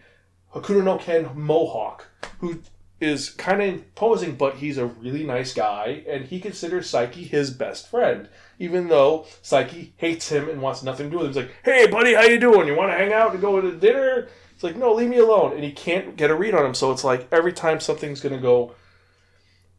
Hokuto 0.53 0.83
no 0.83 0.97
Ken 0.97 1.29
mohawk 1.35 2.07
who 2.39 2.61
is 2.99 3.29
kind 3.29 3.61
of 3.61 3.67
imposing, 3.67 4.35
but 4.35 4.55
he's 4.55 4.77
a 4.77 4.87
really 4.87 5.23
nice 5.23 5.53
guy, 5.53 6.03
and 6.07 6.25
he 6.25 6.39
considers 6.39 6.91
Saiki 6.91 7.27
his 7.27 7.51
best 7.51 7.87
friend, 7.87 8.27
even 8.57 8.87
though 8.87 9.25
Saiki 9.43 9.91
hates 9.97 10.29
him 10.29 10.49
and 10.49 10.61
wants 10.61 10.81
nothing 10.81 11.07
to 11.07 11.11
do 11.11 11.17
with 11.17 11.27
him. 11.27 11.33
He's 11.33 11.43
like, 11.43 11.55
"Hey, 11.63 11.87
buddy, 11.87 12.15
how 12.15 12.23
you 12.23 12.39
doing? 12.39 12.67
You 12.67 12.75
want 12.75 12.91
to 12.91 12.97
hang 12.97 13.13
out 13.13 13.33
and 13.33 13.41
go 13.41 13.61
to 13.61 13.71
dinner?" 13.71 14.27
It's 14.53 14.63
like, 14.63 14.75
"No, 14.75 14.93
leave 14.93 15.09
me 15.09 15.17
alone." 15.17 15.53
And 15.53 15.63
he 15.63 15.71
can't 15.71 16.15
get 16.15 16.31
a 16.31 16.35
read 16.35 16.55
on 16.55 16.65
him, 16.65 16.73
so 16.73 16.91
it's 16.91 17.03
like 17.03 17.27
every 17.31 17.53
time 17.53 17.79
something's 17.79 18.21
gonna 18.21 18.39
go 18.39 18.73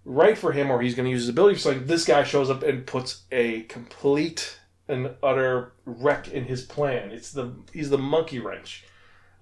right 0.09 0.39
for 0.39 0.53
him 0.53 0.71
or 0.71 0.81
he's 0.81 0.95
going 0.95 1.05
to 1.05 1.11
use 1.11 1.23
his 1.23 1.29
ability 1.29 1.57
for 1.57 1.61
something, 1.61 1.87
this 1.87 2.05
guy 2.05 2.25
shows 2.25 2.51
up 2.51 2.63
and 2.63 2.87
puts 2.87 3.23
a 3.31 3.63
complete 3.63 4.59
and 4.89 5.11
utter 5.23 5.73
wreck 5.85 6.29
in 6.29 6.45
his 6.45 6.63
plan. 6.63 7.11
It's 7.11 7.31
the 7.31 7.53
he's 7.73 7.91
the 7.91 7.99
monkey 7.99 8.39
wrench. 8.39 8.85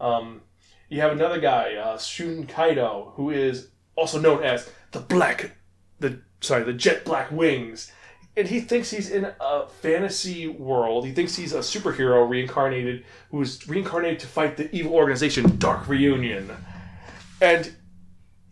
Um, 0.00 0.42
you 0.88 1.00
have 1.00 1.12
another 1.12 1.40
guy, 1.40 1.74
uh, 1.74 1.98
Shun 1.98 2.46
Kaido, 2.46 3.12
who 3.16 3.30
is 3.30 3.68
also 3.96 4.20
known 4.20 4.42
as 4.42 4.68
the 4.92 5.00
Black, 5.00 5.56
the 5.98 6.20
sorry, 6.40 6.64
the 6.64 6.72
Jet 6.72 7.04
Black 7.04 7.30
Wings, 7.30 7.92
and 8.36 8.46
he 8.46 8.60
thinks 8.60 8.90
he's 8.90 9.10
in 9.10 9.32
a 9.40 9.66
fantasy 9.66 10.46
world. 10.46 11.06
He 11.06 11.12
thinks 11.12 11.34
he's 11.34 11.52
a 11.52 11.60
superhero 11.60 12.28
reincarnated, 12.28 13.04
who 13.30 13.40
is 13.40 13.66
reincarnated 13.66 14.20
to 14.20 14.26
fight 14.26 14.56
the 14.56 14.74
evil 14.74 14.92
organization 14.92 15.56
Dark 15.58 15.88
Reunion, 15.88 16.50
and 17.40 17.74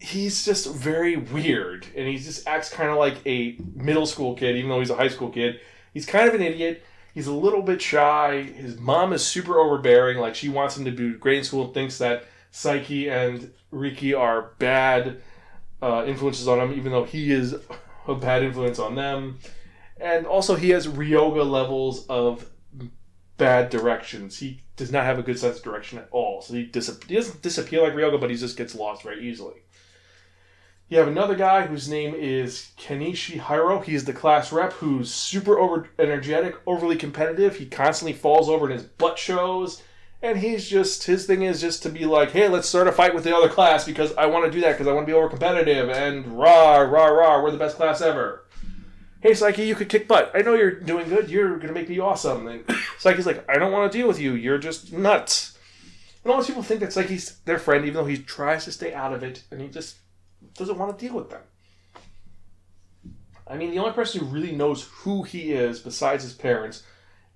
he's 0.01 0.45
just 0.45 0.73
very 0.73 1.17
weird, 1.17 1.87
and 1.97 2.09
he 2.09 2.19
just 2.19 2.47
acts 2.47 2.71
kind 2.71 2.91
of 2.91 2.99
like 2.99 3.17
a 3.27 3.57
middle 3.75 4.07
school 4.07 4.35
kid, 4.35 4.57
even 4.57 4.71
though 4.71 4.81
he's 4.81 4.91
a 4.91 4.97
high 4.97 5.09
school 5.09 5.31
kid. 5.31 5.61
He's 5.93 6.07
kind 6.07 6.29
of 6.29 6.35
an 6.35 6.43
idiot. 6.43 6.83
He's 7.15 7.29
a 7.29 7.33
little 7.33 7.63
bit 7.63 7.81
shy. 7.81 8.43
His 8.43 8.79
mom 8.79 9.13
is 9.13 9.25
super 9.25 9.59
overbearing. 9.59 10.19
Like 10.19 10.35
she 10.35 10.49
wants 10.49 10.77
him 10.77 10.85
to 10.85 10.91
do 10.91 11.17
great 11.17 11.39
in 11.39 11.45
school. 11.45 11.67
And 11.67 11.73
thinks 11.73 11.99
that 11.99 12.25
Saiki 12.53 13.09
and 13.09 13.53
Riki 13.71 14.15
are 14.15 14.51
bad 14.59 15.23
uh, 15.81 16.05
influences 16.07 16.49
on 16.49 16.59
him, 16.61 16.77
even 16.77 16.91
though 16.91 17.05
he 17.05 17.31
is 17.31 17.55
a 18.09 18.15
bad 18.15 18.43
influence 18.43 18.79
on 18.79 18.97
them. 18.97 19.39
And 20.01 20.27
also, 20.27 20.57
he 20.57 20.71
has 20.71 20.89
Ryoga 20.89 21.49
levels 21.49 22.07
of 22.09 22.51
bad 23.37 23.71
directions. 23.71 24.39
He 24.39 24.63
does 24.77 24.91
not 24.91 25.05
have 25.05 25.19
a 25.19 25.23
good 25.23 25.39
sense 25.39 25.59
of 25.59 25.63
direction 25.63 25.99
at 25.99 26.09
all. 26.11 26.43
So 26.43 26.55
he, 26.55 26.65
dis- 26.65 26.99
he 27.07 27.15
doesn't 27.15 27.43
disappear 27.43 27.83
like 27.83 27.93
Ryoga, 27.93 28.21
but 28.21 28.31
he 28.31 28.37
just 28.37 28.57
gets 28.57 28.75
lost 28.75 29.03
very 29.03 29.29
easily. 29.29 29.64
You 30.95 31.01
have 31.01 31.09
another 31.09 31.35
guy 31.35 31.67
whose 31.67 31.89
name 31.89 32.15
is 32.15 32.71
Kenichi 32.79 33.45
Hiro. 33.49 33.81
He's 33.81 34.05
the 34.05 34.13
class 34.13 34.53
rep 34.53 34.75
who's 34.75 35.13
super 35.13 35.59
over 35.59 35.89
energetic, 35.99 36.55
overly 36.69 36.95
competitive. 36.95 37.57
He 37.57 37.67
constantly 37.67 38.13
falls 38.13 38.49
over 38.49 38.67
and 38.67 38.75
his 38.75 38.85
butt 38.85 39.19
shows. 39.19 39.83
And 40.23 40.39
he's 40.39 40.69
just 40.69 41.03
his 41.03 41.27
thing 41.27 41.43
is 41.43 41.61
just 41.61 41.83
to 41.83 41.89
be 41.89 42.05
like, 42.05 42.31
hey, 42.31 42.47
let's 42.47 42.69
start 42.69 42.87
a 42.87 42.93
fight 42.93 43.13
with 43.13 43.25
the 43.25 43.37
other 43.37 43.49
class 43.49 43.85
because 43.85 44.15
I 44.15 44.27
want 44.27 44.45
to 44.45 44.53
do 44.53 44.61
that 44.61 44.75
because 44.75 44.87
I 44.87 44.93
want 44.93 45.05
to 45.05 45.13
be 45.13 45.17
over 45.19 45.29
competitive 45.29 45.91
and 45.91 46.39
rah 46.39 46.77
rah 46.77 47.07
rah, 47.07 47.43
we're 47.43 47.51
the 47.51 47.59
best 47.59 47.75
class 47.75 48.01
ever. 48.01 48.45
Hey, 49.21 49.33
Saiki, 49.33 49.67
you 49.67 49.75
could 49.75 49.89
kick 49.89 50.07
butt. 50.07 50.31
I 50.33 50.43
know 50.43 50.55
you're 50.55 50.71
doing 50.71 51.09
good. 51.09 51.29
You're 51.29 51.59
gonna 51.59 51.73
make 51.73 51.89
me 51.89 51.99
awesome. 51.99 52.47
And 52.47 52.65
Saiki's 53.01 53.27
like, 53.27 53.45
I 53.51 53.59
don't 53.59 53.73
want 53.73 53.91
to 53.91 53.99
deal 53.99 54.07
with 54.07 54.21
you. 54.21 54.35
You're 54.35 54.59
just 54.59 54.93
nuts. 54.93 55.59
And 56.23 56.33
all 56.33 56.39
these 56.39 56.47
people 56.47 56.63
think 56.63 56.79
that 56.79 56.91
Saiki's 56.91 57.41
their 57.47 57.59
friend, 57.59 57.85
even 57.85 57.95
though 57.95 58.09
he 58.09 58.17
tries 58.17 58.65
to 58.67 58.71
stay 58.71 58.95
out 58.95 59.13
of 59.13 59.25
it, 59.25 59.43
and 59.51 59.61
he 59.61 59.67
just 59.67 59.97
doesn't 60.55 60.79
want 60.79 60.99
to 60.99 61.07
deal 61.07 61.15
with 61.15 61.31
them. 61.31 61.43
I 63.47 63.57
mean, 63.57 63.71
the 63.71 63.79
only 63.79 63.93
person 63.93 64.21
who 64.21 64.27
really 64.27 64.53
knows 64.53 64.85
who 64.85 65.23
he 65.23 65.53
is, 65.53 65.81
besides 65.81 66.25
his 66.25 66.33
parents, 66.33 66.83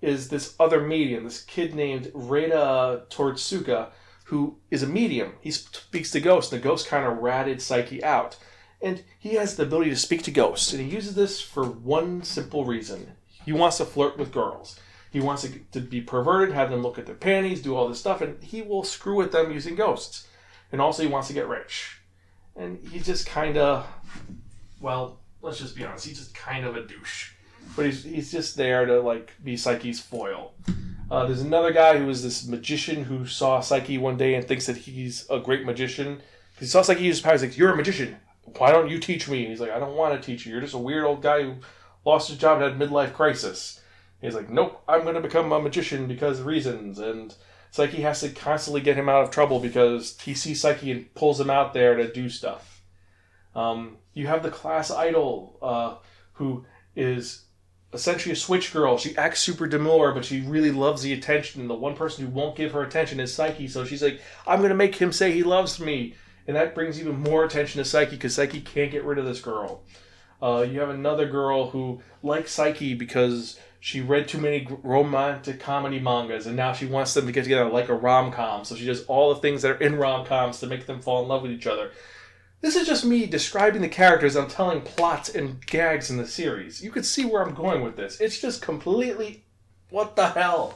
is 0.00 0.28
this 0.28 0.54
other 0.58 0.80
medium, 0.80 1.24
this 1.24 1.42
kid 1.42 1.74
named 1.74 2.06
Reita 2.14 3.06
Toritsuka, 3.08 3.90
who 4.24 4.58
is 4.70 4.82
a 4.82 4.86
medium. 4.86 5.34
He 5.40 5.50
speaks 5.50 6.10
to 6.12 6.20
ghosts, 6.20 6.52
and 6.52 6.60
the 6.60 6.66
ghosts 6.66 6.88
kind 6.88 7.06
of 7.06 7.18
ratted 7.18 7.58
Saiki 7.58 8.02
out. 8.02 8.38
And 8.80 9.02
he 9.18 9.34
has 9.34 9.56
the 9.56 9.64
ability 9.64 9.90
to 9.90 9.96
speak 9.96 10.22
to 10.22 10.30
ghosts, 10.30 10.72
and 10.72 10.80
he 10.80 10.94
uses 10.94 11.14
this 11.14 11.40
for 11.40 11.64
one 11.64 12.22
simple 12.22 12.64
reason. 12.64 13.12
He 13.44 13.52
wants 13.52 13.78
to 13.78 13.84
flirt 13.84 14.16
with 14.16 14.32
girls. 14.32 14.78
He 15.10 15.20
wants 15.20 15.42
to, 15.42 15.58
to 15.72 15.80
be 15.80 16.00
perverted, 16.00 16.54
have 16.54 16.70
them 16.70 16.82
look 16.82 16.98
at 16.98 17.06
their 17.06 17.14
panties, 17.14 17.62
do 17.62 17.74
all 17.74 17.88
this 17.88 17.98
stuff, 17.98 18.20
and 18.20 18.42
he 18.42 18.62
will 18.62 18.84
screw 18.84 19.16
with 19.16 19.32
them 19.32 19.50
using 19.50 19.74
ghosts. 19.74 20.28
And 20.70 20.80
also, 20.80 21.02
he 21.02 21.08
wants 21.08 21.28
to 21.28 21.34
get 21.34 21.48
rich 21.48 21.97
and 22.58 22.78
he's 22.88 23.06
just 23.06 23.26
kind 23.26 23.56
of, 23.56 23.86
well, 24.80 25.20
let's 25.40 25.58
just 25.58 25.76
be 25.76 25.84
honest, 25.84 26.06
he's 26.06 26.18
just 26.18 26.34
kind 26.34 26.66
of 26.66 26.76
a 26.76 26.86
douche. 26.86 27.32
But 27.76 27.86
he's, 27.86 28.04
he's 28.04 28.32
just 28.32 28.56
there 28.56 28.84
to 28.86 29.00
like 29.00 29.32
be 29.42 29.54
Saiki's 29.54 30.00
foil. 30.00 30.52
Uh, 31.10 31.24
there's 31.26 31.40
another 31.40 31.72
guy 31.72 31.96
who 31.98 32.08
is 32.10 32.22
this 32.22 32.46
magician 32.46 33.04
who 33.04 33.24
saw 33.24 33.60
Saiki 33.60 33.98
one 33.98 34.16
day 34.16 34.34
and 34.34 34.46
thinks 34.46 34.66
that 34.66 34.76
he's 34.76 35.26
a 35.30 35.38
great 35.38 35.64
magician. 35.64 36.20
He 36.58 36.66
saw 36.66 36.82
Saiki 36.82 37.00
use 37.00 37.20
powers. 37.20 37.40
He's 37.40 37.50
like, 37.50 37.58
"You're 37.58 37.72
a 37.72 37.76
magician. 37.76 38.16
Why 38.56 38.72
don't 38.72 38.90
you 38.90 38.98
teach 38.98 39.28
me?" 39.28 39.40
And 39.40 39.50
he's 39.50 39.60
like, 39.60 39.70
"I 39.70 39.78
don't 39.78 39.96
want 39.96 40.20
to 40.20 40.26
teach 40.26 40.44
you. 40.44 40.52
You're 40.52 40.60
just 40.60 40.74
a 40.74 40.78
weird 40.78 41.04
old 41.04 41.22
guy 41.22 41.42
who 41.42 41.54
lost 42.04 42.28
his 42.28 42.38
job 42.38 42.60
and 42.60 42.80
had 42.80 42.90
midlife 42.90 43.14
crisis." 43.14 43.80
He's 44.20 44.34
like, 44.34 44.50
"Nope, 44.50 44.82
I'm 44.88 45.02
going 45.02 45.14
to 45.14 45.20
become 45.20 45.52
a 45.52 45.60
magician 45.60 46.08
because 46.08 46.40
of 46.40 46.46
reasons." 46.46 46.98
And 46.98 47.34
Saiki 47.72 48.00
has 48.00 48.20
to 48.20 48.30
constantly 48.30 48.80
get 48.80 48.96
him 48.96 49.08
out 49.08 49.22
of 49.22 49.30
trouble 49.30 49.60
because 49.60 50.18
he 50.20 50.34
sees 50.34 50.62
Saiki 50.62 50.90
and 50.90 51.14
pulls 51.14 51.40
him 51.40 51.50
out 51.50 51.75
there 51.75 51.96
to 51.96 52.10
do 52.10 52.28
stuff. 52.28 52.82
Um, 53.54 53.98
you 54.14 54.26
have 54.26 54.42
the 54.42 54.50
class 54.50 54.90
idol 54.90 55.58
uh, 55.62 55.96
who 56.34 56.64
is 56.96 57.44
essentially 57.92 58.32
a 58.32 58.37
switch 58.37 58.72
girl. 58.72 58.98
She 58.98 59.16
acts 59.16 59.40
super 59.40 59.66
demure, 59.66 60.12
but 60.12 60.25
she 60.25 60.40
really 60.40 60.70
loves 60.70 61.02
the 61.02 61.12
attention. 61.12 61.60
And 61.60 61.70
the 61.70 61.75
one 61.75 61.94
person 61.94 62.25
who 62.25 62.32
won't 62.32 62.56
give 62.56 62.72
her 62.72 62.82
attention 62.82 63.20
is 63.20 63.32
Saiki. 63.32 63.70
So 63.70 63.84
she's 63.84 64.02
like, 64.02 64.20
I'm 64.46 64.58
going 64.58 64.70
to 64.70 64.75
make 64.75 64.96
him 64.96 65.12
say 65.12 65.32
he 65.32 65.42
loves 65.42 65.80
me. 65.80 66.14
And 66.46 66.56
that 66.56 66.75
brings 66.75 66.98
even 66.98 67.20
more 67.20 67.44
attention 67.44 67.82
to 67.82 67.88
Saiki 67.88 68.10
because 68.10 68.37
Saiki 68.37 68.64
can't 68.64 68.90
get 68.90 69.04
rid 69.04 69.18
of 69.18 69.26
this 69.26 69.40
girl. 69.40 69.82
Uh, 70.40 70.66
you 70.68 70.80
have 70.80 70.90
another 70.90 71.26
girl 71.26 71.71
who 71.71 72.00
likes 72.23 72.57
Saiki 72.57 72.97
because 72.97 73.59
she 73.80 74.00
read 74.00 74.28
too 74.28 74.38
many 74.38 74.66
romantic 74.83 75.61
comedy 75.61 75.99
mangas 75.99 76.47
and 76.47 76.57
now 76.57 76.73
she 76.73 76.87
wants 76.87 77.14
them 77.14 77.26
to 77.26 77.33
get 77.33 77.45
together 77.45 77.68
like 77.68 77.88
a 77.88 77.95
rom-com. 77.95 78.64
So 78.64 78.75
she 78.75 78.87
does 78.87 79.04
all 79.07 79.35
the 79.35 79.40
things 79.40 79.62
that 79.62 79.73
are 79.73 79.80
in 79.80 79.97
rom-coms 79.97 80.61
to 80.61 80.66
make 80.66 80.87
them 80.87 81.00
fall 81.00 81.23
in 81.23 81.28
love 81.28 81.42
with 81.42 81.52
each 81.52 81.66
other. 81.66 81.90
This 82.61 82.75
is 82.75 82.87
just 82.87 83.04
me 83.04 83.26
describing 83.26 83.83
the 83.83 83.88
characters. 83.88 84.35
I'm 84.37 84.49
telling 84.49 84.80
plots 84.80 85.28
and 85.28 85.64
gags 85.66 86.11
in 86.11 86.16
the 86.16 86.26
series. 86.26 86.83
You 86.83 86.90
could 86.90 87.07
see 87.07 87.25
where 87.25 87.42
i'm 87.42 87.54
going 87.54 87.83
with 87.83 87.97
this. 87.97 88.21
It's 88.21 88.40
just 88.40 88.62
completely 88.62 89.45
what 89.90 90.16
the 90.16 90.28
hell? 90.28 90.75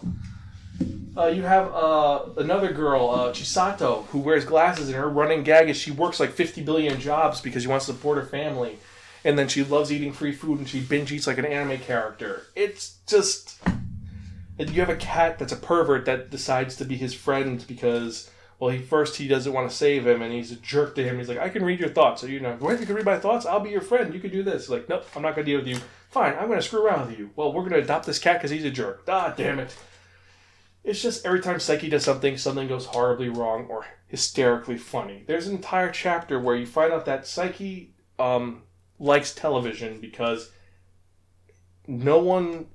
Uh, 1.16 1.26
you 1.26 1.42
have 1.42 1.66
uh, 1.75 2.25
another 2.38 2.73
girl, 2.73 3.11
uh, 3.11 3.33
Chisato, 3.33 4.07
who 4.07 4.19
wears 4.19 4.47
glasses, 4.47 4.88
and 4.88 4.97
her 4.97 5.09
running 5.11 5.42
gag 5.42 5.69
is 5.69 5.76
she 5.76 5.90
works 5.90 6.19
like 6.19 6.31
50 6.31 6.62
billion 6.62 6.99
jobs 6.99 7.40
because 7.40 7.62
she 7.62 7.69
wants 7.69 7.85
to 7.87 7.92
support 7.92 8.16
her 8.16 8.25
family 8.25 8.78
and 9.24 9.38
then 9.38 9.48
she 9.48 9.62
loves 9.64 9.92
eating 9.92 10.12
free 10.12 10.32
food 10.32 10.58
and 10.58 10.68
she 10.68 10.80
binge 10.80 11.12
eats 11.12 11.26
like 11.26 11.38
an 11.38 11.44
anime 11.44 11.78
character. 11.78 12.46
It's 12.54 12.98
just 13.06 13.60
and 14.58 14.70
you 14.70 14.80
have 14.80 14.90
a 14.90 14.96
cat 14.96 15.38
that's 15.38 15.52
a 15.52 15.56
pervert 15.56 16.04
that 16.04 16.30
decides 16.30 16.76
to 16.76 16.84
be 16.84 16.96
his 16.96 17.14
friend 17.14 17.64
because 17.66 18.30
well 18.58 18.70
he 18.70 18.78
first 18.78 19.16
he 19.16 19.26
doesn't 19.26 19.52
want 19.52 19.68
to 19.68 19.74
save 19.74 20.06
him 20.06 20.22
and 20.22 20.32
he's 20.32 20.52
a 20.52 20.56
jerk 20.56 20.94
to 20.96 21.04
him. 21.04 21.18
He's 21.18 21.28
like 21.28 21.38
i 21.38 21.48
can 21.48 21.64
read 21.64 21.80
your 21.80 21.88
thoughts. 21.88 22.20
So 22.20 22.26
you 22.26 22.40
know 22.40 22.56
what 22.58 22.80
you 22.80 22.86
can 22.86 22.96
read 22.96 23.04
my 23.04 23.18
thoughts 23.18 23.46
i'll 23.46 23.60
be 23.60 23.70
your 23.70 23.80
friend. 23.80 24.12
You 24.12 24.20
can 24.20 24.30
do 24.30 24.42
this. 24.42 24.68
Like 24.68 24.88
nope 24.88 25.06
i'm 25.14 25.22
not 25.22 25.34
going 25.34 25.46
to 25.46 25.52
deal 25.52 25.60
with 25.60 25.68
you. 25.68 25.78
Fine 26.10 26.34
i'm 26.34 26.48
going 26.48 26.58
to 26.58 26.62
screw 26.62 26.84
around 26.84 27.08
with 27.08 27.18
you. 27.18 27.30
Well 27.36 27.52
we're 27.52 27.62
going 27.62 27.72
to 27.72 27.82
adopt 27.82 28.06
this 28.06 28.18
cat 28.18 28.38
because 28.38 28.50
he's 28.50 28.64
a 28.64 28.70
jerk. 28.70 29.04
Ah 29.08 29.32
damn 29.36 29.58
it. 29.60 29.74
It's 30.84 31.00
just 31.00 31.24
every 31.24 31.40
time 31.40 31.56
Saiki 31.56 31.88
does 31.88 32.04
something, 32.04 32.36
something 32.36 32.66
goes 32.66 32.86
horribly 32.86 33.28
wrong 33.28 33.66
or 33.68 33.86
hysterically 34.08 34.76
funny. 34.76 35.22
There's 35.26 35.46
an 35.46 35.54
entire 35.54 35.92
chapter 35.92 36.40
where 36.40 36.56
you 36.56 36.66
find 36.66 36.92
out 36.92 37.06
that 37.06 37.22
Saiki 37.22 37.90
um, 38.18 38.62
likes 39.02 39.35
television 39.35 40.00
because 40.00 40.50
no 41.87 42.18
one 42.18 42.66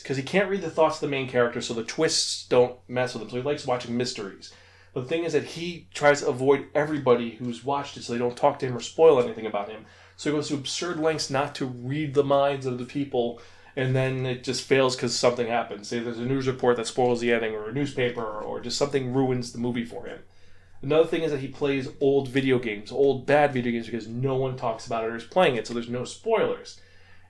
because 0.00 0.16
he 0.16 0.22
can't 0.22 0.48
read 0.48 0.62
the 0.62 0.70
thoughts 0.70 0.96
of 0.96 1.00
the 1.00 1.08
main 1.08 1.28
character, 1.28 1.60
so 1.60 1.74
the 1.74 1.82
twists 1.82 2.46
don't 2.46 2.78
mess 2.88 3.14
with 3.14 3.24
him. 3.24 3.30
So 3.30 3.36
he 3.36 3.42
likes 3.42 3.66
watching 3.66 3.96
mysteries. 3.96 4.54
But 4.94 5.02
the 5.02 5.08
thing 5.08 5.24
is 5.24 5.32
that 5.32 5.44
he 5.44 5.88
tries 5.92 6.20
to 6.20 6.28
avoid 6.28 6.68
everybody 6.72 7.32
who's 7.32 7.64
watched 7.64 7.96
it, 7.96 8.04
so 8.04 8.12
they 8.12 8.18
don't 8.18 8.36
talk 8.36 8.60
to 8.60 8.66
him 8.66 8.76
or 8.76 8.80
spoil 8.80 9.20
anything 9.20 9.44
about 9.44 9.68
him. 9.68 9.84
So 10.16 10.30
he 10.30 10.36
goes 10.36 10.48
to 10.48 10.54
absurd 10.54 11.00
lengths 11.00 11.30
not 11.30 11.54
to 11.56 11.66
read 11.66 12.14
the 12.14 12.24
minds 12.24 12.64
of 12.64 12.78
the 12.78 12.84
people, 12.84 13.40
and 13.74 13.94
then 13.94 14.24
it 14.24 14.44
just 14.44 14.62
fails 14.62 14.94
because 14.94 15.18
something 15.18 15.48
happens. 15.48 15.88
Say 15.88 15.98
there's 15.98 16.18
a 16.18 16.24
news 16.24 16.46
report 16.46 16.76
that 16.76 16.86
spoils 16.86 17.20
the 17.20 17.32
ending, 17.32 17.54
or 17.54 17.68
a 17.68 17.72
newspaper, 17.72 18.24
or 18.24 18.60
just 18.60 18.78
something 18.78 19.12
ruins 19.12 19.50
the 19.50 19.58
movie 19.58 19.84
for 19.84 20.06
him. 20.06 20.20
Another 20.82 21.08
thing 21.08 21.22
is 21.22 21.32
that 21.32 21.40
he 21.40 21.48
plays 21.48 21.88
old 22.00 22.28
video 22.28 22.58
games, 22.58 22.92
old 22.92 23.26
bad 23.26 23.52
video 23.52 23.72
games, 23.72 23.86
because 23.86 24.06
no 24.06 24.36
one 24.36 24.56
talks 24.56 24.86
about 24.86 25.04
it 25.04 25.10
or 25.10 25.16
is 25.16 25.24
playing 25.24 25.56
it, 25.56 25.66
so 25.66 25.74
there's 25.74 25.88
no 25.88 26.04
spoilers. 26.04 26.80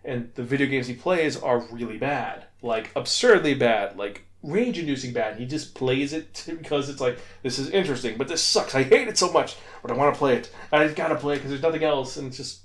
And 0.04 0.30
the 0.34 0.42
video 0.42 0.66
games 0.66 0.86
he 0.86 0.94
plays 0.94 1.36
are 1.36 1.60
really 1.70 1.98
bad, 1.98 2.46
like 2.62 2.90
absurdly 2.94 3.54
bad, 3.54 3.96
like 3.96 4.24
rage 4.42 4.78
inducing 4.78 5.12
bad. 5.12 5.36
He 5.38 5.46
just 5.46 5.74
plays 5.74 6.12
it 6.12 6.44
because 6.58 6.88
it's 6.88 7.00
like, 7.00 7.18
this 7.42 7.58
is 7.58 7.70
interesting, 7.70 8.16
but 8.16 8.28
this 8.28 8.42
sucks. 8.42 8.74
I 8.74 8.82
hate 8.82 9.08
it 9.08 9.18
so 9.18 9.32
much, 9.32 9.56
but 9.82 9.90
I 9.90 9.94
want 9.94 10.14
to 10.14 10.18
play 10.18 10.36
it. 10.36 10.50
I 10.72 10.86
gotta 10.88 11.16
play 11.16 11.34
it 11.34 11.38
because 11.38 11.50
there's 11.50 11.62
nothing 11.62 11.84
else. 11.84 12.16
And 12.16 12.28
it's 12.28 12.36
just, 12.36 12.62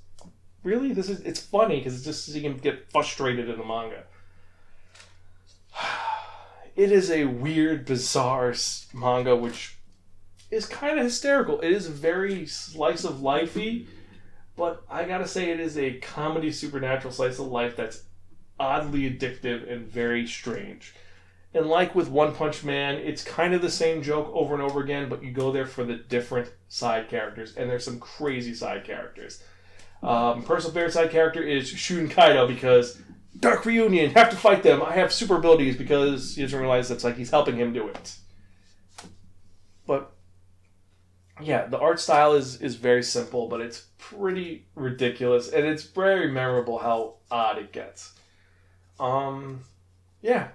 really? 0.63 0.93
This 0.93 1.09
is, 1.09 1.21
it's 1.21 1.39
funny 1.39 1.77
because 1.77 1.95
it's 1.95 2.05
just 2.05 2.25
seeing 2.25 2.45
him 2.45 2.57
get 2.57 2.91
frustrated 2.91 3.49
in 3.49 3.57
the 3.57 3.65
manga. 3.65 4.03
It 6.73 6.93
is 6.93 7.11
a 7.11 7.25
weird, 7.25 7.85
bizarre 7.85 8.55
manga 8.93 9.35
which 9.35 9.75
is 10.51 10.65
kind 10.65 10.99
of 10.99 11.05
hysterical. 11.05 11.59
It 11.61 11.71
is 11.71 11.87
very 11.87 12.45
slice 12.45 13.03
of 13.03 13.15
lifey, 13.15 13.87
but 14.55 14.83
I 14.89 15.05
gotta 15.05 15.27
say 15.27 15.49
it 15.49 15.59
is 15.59 15.77
a 15.77 15.93
comedy 15.99 16.51
supernatural 16.51 17.13
slice 17.13 17.39
of 17.39 17.47
life 17.47 17.75
that's 17.75 18.03
oddly 18.59 19.09
addictive 19.09 19.71
and 19.71 19.87
very 19.87 20.27
strange. 20.27 20.93
And 21.53 21.65
like 21.65 21.95
with 21.95 22.09
One 22.09 22.33
Punch 22.33 22.63
Man, 22.63 22.95
it's 22.95 23.23
kind 23.23 23.53
of 23.53 23.61
the 23.61 23.71
same 23.71 24.03
joke 24.03 24.29
over 24.33 24.53
and 24.53 24.63
over 24.63 24.81
again, 24.81 25.09
but 25.09 25.23
you 25.23 25.31
go 25.31 25.51
there 25.51 25.65
for 25.65 25.83
the 25.83 25.95
different 25.95 26.51
side 26.69 27.09
characters, 27.09 27.55
and 27.55 27.69
there's 27.69 27.83
some 27.83 27.99
crazy 27.99 28.53
side 28.53 28.83
characters. 28.83 29.43
Um, 30.03 30.43
personal 30.43 30.73
favorite 30.73 30.93
side 30.93 31.11
character 31.11 31.43
is 31.43 31.67
Shun 31.67 32.09
Kaido 32.09 32.47
because 32.47 33.01
Dark 33.39 33.65
Reunion, 33.65 34.11
have 34.11 34.29
to 34.29 34.35
fight 34.35 34.63
them. 34.63 34.81
I 34.81 34.93
have 34.93 35.11
super 35.13 35.37
abilities 35.37 35.77
because 35.77 36.35
he 36.35 36.41
doesn't 36.41 36.59
realize 36.59 36.89
that's 36.89 37.03
like 37.03 37.17
he's 37.17 37.31
helping 37.31 37.55
him 37.55 37.73
do 37.73 37.87
it. 37.87 38.15
But 39.85 40.13
yeah, 41.43 41.65
the 41.65 41.79
art 41.79 41.99
style 41.99 42.33
is 42.33 42.61
is 42.61 42.75
very 42.75 43.03
simple, 43.03 43.47
but 43.47 43.61
it's 43.61 43.87
pretty 43.97 44.65
ridiculous, 44.75 45.49
and 45.49 45.65
it's 45.65 45.83
very 45.83 46.31
memorable 46.31 46.79
how 46.79 47.15
odd 47.29 47.57
it 47.57 47.71
gets. 47.71 48.13
Um, 48.99 49.61
yeah, 50.21 50.49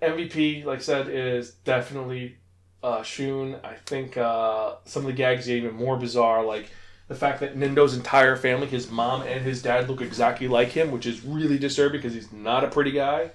MVP, 0.00 0.64
like 0.64 0.80
I 0.80 0.82
said, 0.82 1.08
is 1.08 1.52
definitely 1.64 2.36
uh, 2.82 3.02
Shun. 3.02 3.56
I 3.64 3.74
think 3.86 4.16
uh, 4.16 4.76
some 4.84 5.02
of 5.02 5.06
the 5.06 5.12
gags 5.12 5.48
are 5.48 5.52
even 5.52 5.74
more 5.74 5.96
bizarre, 5.96 6.44
like 6.44 6.70
the 7.08 7.14
fact 7.14 7.40
that 7.40 7.56
Nendo's 7.56 7.94
entire 7.94 8.36
family, 8.36 8.66
his 8.66 8.90
mom 8.90 9.22
and 9.22 9.44
his 9.44 9.62
dad, 9.62 9.88
look 9.88 10.00
exactly 10.00 10.48
like 10.48 10.68
him, 10.68 10.90
which 10.90 11.06
is 11.06 11.24
really 11.24 11.58
disturbing 11.58 12.00
because 12.00 12.14
he's 12.14 12.32
not 12.32 12.64
a 12.64 12.68
pretty 12.68 12.92
guy. 12.92 13.30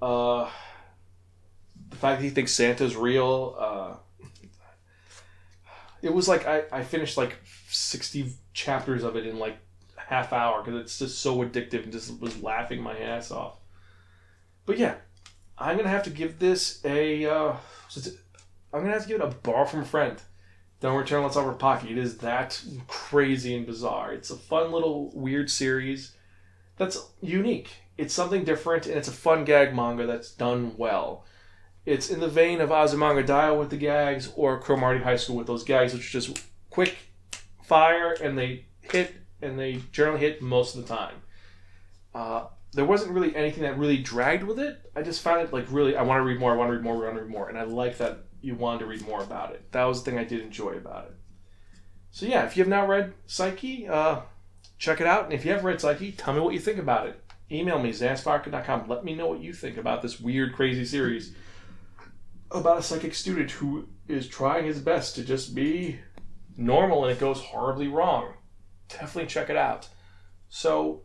Uh, 0.00 0.50
the 1.90 1.96
fact 1.96 2.20
that 2.20 2.24
he 2.24 2.30
thinks 2.30 2.52
Santa's 2.52 2.96
real. 2.96 3.56
Uh, 3.58 3.94
it 6.06 6.14
was 6.14 6.28
like 6.28 6.46
I, 6.46 6.62
I 6.72 6.84
finished 6.84 7.16
like 7.16 7.36
60 7.68 8.32
chapters 8.54 9.02
of 9.02 9.16
it 9.16 9.26
in 9.26 9.38
like 9.38 9.58
half 9.96 10.32
hour 10.32 10.62
because 10.62 10.80
it's 10.80 10.98
just 10.98 11.20
so 11.20 11.38
addictive 11.38 11.82
and 11.82 11.92
just 11.92 12.20
was 12.20 12.40
laughing 12.42 12.80
my 12.80 12.96
ass 12.98 13.30
off. 13.30 13.58
But 14.64 14.78
yeah, 14.78 14.94
I'm 15.58 15.76
gonna 15.76 15.88
have 15.88 16.04
to 16.04 16.10
give 16.10 16.38
this 16.38 16.80
a. 16.84 17.26
Uh, 17.26 17.56
I'm 18.72 18.82
gonna 18.82 18.92
have 18.92 19.02
to 19.02 19.08
give 19.08 19.20
it 19.20 19.24
a 19.24 19.34
bar 19.34 19.66
from 19.66 19.80
a 19.80 19.84
friend. 19.84 20.20
Don't 20.80 20.96
return 20.96 21.22
Let's 21.22 21.36
Over 21.36 21.52
pocket. 21.52 21.90
It 21.90 21.98
is 21.98 22.18
that 22.18 22.62
crazy 22.86 23.56
and 23.56 23.66
bizarre. 23.66 24.12
It's 24.12 24.30
a 24.30 24.36
fun 24.36 24.72
little 24.72 25.10
weird 25.14 25.50
series 25.50 26.12
that's 26.76 27.08
unique. 27.22 27.70
It's 27.96 28.12
something 28.12 28.44
different 28.44 28.86
and 28.86 28.96
it's 28.96 29.08
a 29.08 29.12
fun 29.12 29.44
gag 29.44 29.74
manga 29.74 30.06
that's 30.06 30.30
done 30.30 30.74
well. 30.76 31.24
It's 31.86 32.10
in 32.10 32.18
the 32.18 32.28
vein 32.28 32.60
of 32.60 32.70
Azumanga 32.70 33.24
Daioh 33.24 33.58
with 33.58 33.70
the 33.70 33.76
gags 33.76 34.32
or 34.34 34.60
Cromartie 34.60 35.04
High 35.04 35.16
School 35.16 35.36
with 35.36 35.46
those 35.46 35.62
gags, 35.62 35.94
which 35.94 36.08
are 36.08 36.20
just 36.20 36.44
quick 36.68 36.96
fire 37.62 38.12
and 38.20 38.36
they 38.36 38.66
hit 38.80 39.14
and 39.40 39.58
they 39.58 39.80
generally 39.92 40.18
hit 40.18 40.42
most 40.42 40.74
of 40.74 40.82
the 40.82 40.94
time. 40.94 41.14
Uh, 42.12 42.46
there 42.72 42.84
wasn't 42.84 43.12
really 43.12 43.34
anything 43.36 43.62
that 43.62 43.78
really 43.78 43.98
dragged 43.98 44.42
with 44.42 44.58
it. 44.58 44.90
I 44.96 45.02
just 45.02 45.22
found 45.22 45.42
it 45.42 45.52
like 45.52 45.66
really. 45.70 45.96
I 45.96 46.02
want 46.02 46.18
to 46.18 46.24
read 46.24 46.40
more. 46.40 46.52
I 46.52 46.56
want 46.56 46.70
to 46.70 46.74
read 46.74 46.82
more. 46.82 46.94
I 46.94 47.06
want 47.06 47.16
to 47.16 47.22
read 47.22 47.30
more, 47.30 47.48
and 47.48 47.56
I 47.56 47.62
like 47.62 47.98
that 47.98 48.24
you 48.40 48.56
wanted 48.56 48.80
to 48.80 48.86
read 48.86 49.06
more 49.06 49.22
about 49.22 49.52
it. 49.52 49.70
That 49.72 49.84
was 49.84 50.02
the 50.02 50.10
thing 50.10 50.18
I 50.18 50.24
did 50.24 50.40
enjoy 50.40 50.72
about 50.72 51.06
it. 51.06 51.14
So 52.10 52.26
yeah, 52.26 52.44
if 52.46 52.56
you 52.56 52.62
have 52.62 52.68
not 52.68 52.88
read 52.88 53.14
Saiki, 53.28 53.88
uh, 53.88 54.22
check 54.78 55.00
it 55.00 55.06
out. 55.06 55.24
And 55.24 55.32
if 55.32 55.44
you 55.44 55.52
have 55.52 55.64
read 55.64 55.78
Saiki, 55.78 56.14
tell 56.16 56.34
me 56.34 56.40
what 56.40 56.54
you 56.54 56.60
think 56.60 56.78
about 56.78 57.06
it. 57.06 57.22
Email 57.50 57.78
me, 57.78 57.90
zansparker.com. 57.90 58.88
Let 58.88 59.04
me 59.04 59.14
know 59.14 59.28
what 59.28 59.40
you 59.40 59.52
think 59.52 59.76
about 59.76 60.02
this 60.02 60.18
weird, 60.18 60.54
crazy 60.54 60.84
series 60.84 61.34
about 62.50 62.78
a 62.78 62.82
psychic 62.82 63.14
student 63.14 63.50
who 63.50 63.88
is 64.08 64.28
trying 64.28 64.66
his 64.66 64.80
best 64.80 65.14
to 65.16 65.24
just 65.24 65.54
be 65.54 65.98
normal 66.56 67.04
and 67.04 67.12
it 67.12 67.20
goes 67.20 67.40
horribly 67.40 67.88
wrong. 67.88 68.34
Definitely 68.88 69.26
check 69.26 69.50
it 69.50 69.56
out. 69.56 69.88
So, 70.48 71.02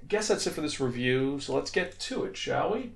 I 0.00 0.06
guess 0.06 0.28
that's 0.28 0.46
it 0.46 0.52
for 0.52 0.60
this 0.60 0.80
review. 0.80 1.40
So, 1.40 1.54
let's 1.54 1.70
get 1.70 1.98
to 1.98 2.24
it, 2.24 2.36
shall 2.36 2.72
we? 2.72 2.92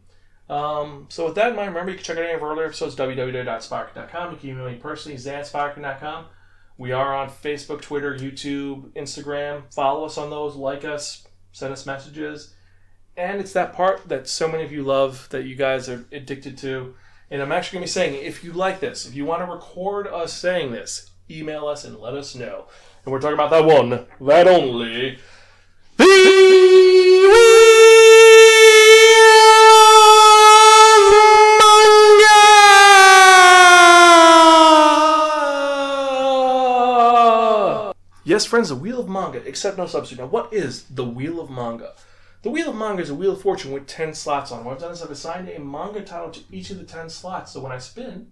Um, 0.49 1.07
so 1.09 1.27
with 1.27 1.35
that 1.37 1.51
in 1.51 1.57
mind, 1.57 1.69
remember 1.71 1.91
you 1.91 1.97
can 1.97 2.05
check 2.05 2.19
out 2.19 2.25
any 2.25 2.35
of 2.35 2.43
our 2.43 2.53
earlier 2.53 2.67
episodes, 2.67 2.95
www.spark.com. 2.95 4.33
You 4.33 4.39
can 4.39 4.51
email 4.51 4.71
me 4.71 4.77
personally, 4.77 5.19
zanspark.com. 5.19 6.27
We 6.79 6.93
are 6.93 7.17
on 7.17 7.31
Facebook, 7.31 7.81
Twitter, 7.81 8.17
YouTube, 8.17 8.93
Instagram. 8.93 9.63
Follow 9.73 10.05
us 10.05 10.19
on 10.19 10.31
those, 10.31 10.55
like 10.55 10.85
us, 10.85 11.27
send 11.53 11.73
us 11.73 11.87
messages. 11.87 12.55
And 13.17 13.41
it's 13.41 13.55
that 13.55 13.73
part 13.73 14.09
that 14.09 14.29
so 14.29 14.47
many 14.47 14.63
of 14.63 14.73
you 14.73 14.83
love 14.83 15.27
that 15.31 15.45
you 15.45 15.57
guys 15.57 15.89
are 15.89 16.05
addicted 16.13 16.59
to. 16.59 16.95
And 17.29 17.43
I'm 17.43 17.51
actually 17.51 17.79
going 17.79 17.89
to 17.89 17.89
be 17.89 17.93
saying, 17.93 18.25
if 18.25 18.45
you 18.45 18.53
like 18.53 18.79
this, 18.79 19.05
if 19.05 19.15
you 19.15 19.25
want 19.25 19.43
to 19.43 19.51
record 19.51 20.07
us 20.07 20.33
saying 20.33 20.71
this, 20.71 21.11
email 21.29 21.67
us 21.67 21.85
and 21.85 21.99
let 21.99 22.15
us 22.15 22.37
know. 22.37 22.67
And 23.05 23.13
we're 23.13 23.21
talking 23.21 23.35
about 23.35 23.51
that 23.51 23.65
one, 23.65 24.07
that 24.21 24.47
only, 24.47 25.19
Yes, 38.25 38.45
friends, 38.45 38.69
the 38.69 38.77
Wheel 38.77 39.01
of 39.01 39.09
Manga, 39.09 39.39
except 39.47 39.79
no 39.79 39.87
substitute. 39.87 40.21
Now, 40.21 40.29
what 40.29 40.53
is 40.53 40.85
the 40.85 41.05
Wheel 41.05 41.41
of 41.41 41.49
Manga? 41.49 41.95
The 42.43 42.51
Wheel 42.51 42.71
of 42.71 42.77
Manga 42.77 43.03
is 43.03 43.11
a 43.11 43.15
Wheel 43.15 43.33
of 43.33 43.41
Fortune 43.41 43.73
with 43.73 43.87
10 43.87 44.15
slots 44.15 44.53
on. 44.53 44.65
What 44.65 44.75
I've 44.75 44.81
done 44.81 44.93
is 44.93 45.03
I've 45.03 45.11
assigned 45.11 45.49
a 45.49 45.59
manga 45.59 46.03
title 46.03 46.31
to 46.31 46.41
each 46.53 46.71
of 46.71 46.79
the 46.79 46.85
10 46.85 47.09
slots. 47.09 47.53
So 47.53 47.61
when 47.61 47.73
I 47.73 47.79
spin, 47.79 48.29